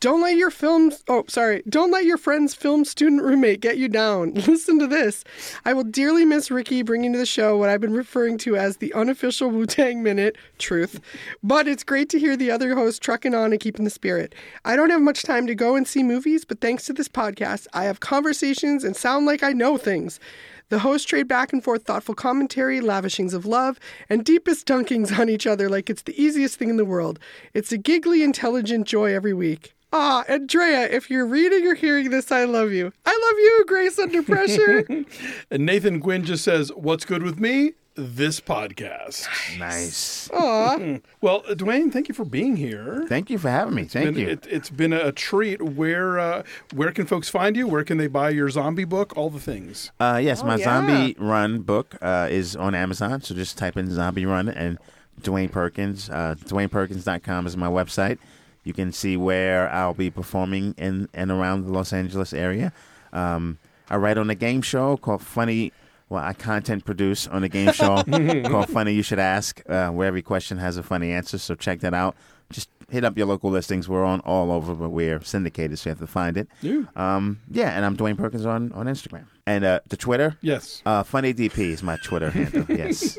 [0.00, 1.02] Don't let your films.
[1.08, 1.62] Oh, sorry.
[1.68, 4.34] Don't let your friend's film student roommate get you down.
[4.46, 5.24] Listen to this.
[5.64, 8.76] I will dearly miss Ricky bringing to the show what I've been referring to as
[8.76, 10.36] the unofficial Wu Tang Minute.
[10.58, 11.00] Truth.
[11.42, 14.34] But it's great to hear the other hosts trucking on and keeping the spirit.
[14.64, 17.66] I don't have much time to go and see movies, but thanks to this podcast,
[17.72, 20.20] I have conversations and sound like I know things.
[20.68, 25.28] The hosts trade back and forth thoughtful commentary, lavishings of love, and deepest dunkings on
[25.28, 27.20] each other like it's the easiest thing in the world.
[27.54, 29.74] It's a giggly, intelligent joy every week.
[29.92, 32.92] Ah, Andrea, if you're reading or hearing this, I love you.
[33.04, 34.84] I love you, Grace Under Pressure.
[35.50, 37.74] And Nathan Gwynn just says, "What's good with me?
[37.96, 39.26] This podcast."
[39.58, 40.30] Nice.
[40.32, 40.98] Aw.
[41.20, 43.04] Well, uh, Dwayne, thank you for being here.
[43.08, 43.84] Thank you for having me.
[43.84, 44.28] Thank Been- you.
[44.28, 45.62] It, it's been a treat.
[45.62, 46.42] Where uh,
[46.74, 47.66] where can folks find you?
[47.66, 49.16] Where can they buy your zombie book?
[49.16, 49.90] All the things.
[49.98, 50.64] Uh, yes, Oh, my yeah.
[50.64, 53.22] Zombie Run book uh, is on Amazon.
[53.22, 54.78] So just type in Zombie Run and
[55.20, 56.10] Dwayne Perkins.
[56.10, 58.18] Uh, DwaynePerkins.com is my website.
[58.64, 62.72] You can see where I'll be performing in and around the Los Angeles area.
[63.12, 65.72] Um, I write on a game show called Funny.
[66.08, 68.02] Well, I content produce on a game show
[68.48, 71.36] called Funny You Should Ask, uh, where every question has a funny answer.
[71.38, 72.14] So check that out.
[72.50, 73.88] Just hit up your local listings.
[73.88, 76.46] We're on all over, but we're syndicated, so you have to find it.
[76.62, 76.82] Yeah.
[76.94, 79.24] Um, yeah, and I'm Dwayne Perkins on, on Instagram.
[79.48, 80.38] And uh, the Twitter?
[80.42, 80.80] Yes.
[80.86, 82.64] Uh, Funny DP is my Twitter handle.
[82.76, 83.18] Yes.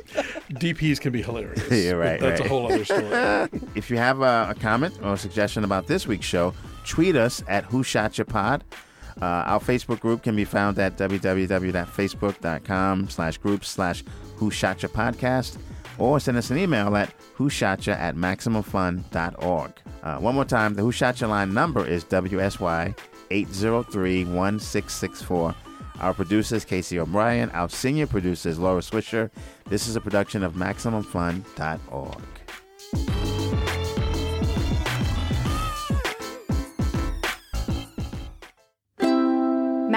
[0.51, 1.69] DPs can be hilarious.
[1.71, 2.45] Yeah, right, That's right.
[2.45, 3.03] a whole other story.
[3.75, 6.53] if you have a, a comment or a suggestion about this week's show,
[6.85, 8.63] tweet us at Who Shot Ya Pod.
[9.21, 14.03] Uh, our Facebook group can be found at www.facebook.com slash groups slash
[14.35, 15.57] Who Shot Podcast
[15.97, 19.71] or send us an email at who shot ya at maximumfun.org.
[20.03, 22.95] Uh, one more time, the Who Shot Ya line number is WSY
[23.31, 25.55] 803-1664.
[25.99, 27.49] Our producer is Casey O'Brien.
[27.51, 29.31] Our senior producer is Laura Swisher.
[29.67, 33.26] This is a production of MaximumFun.org.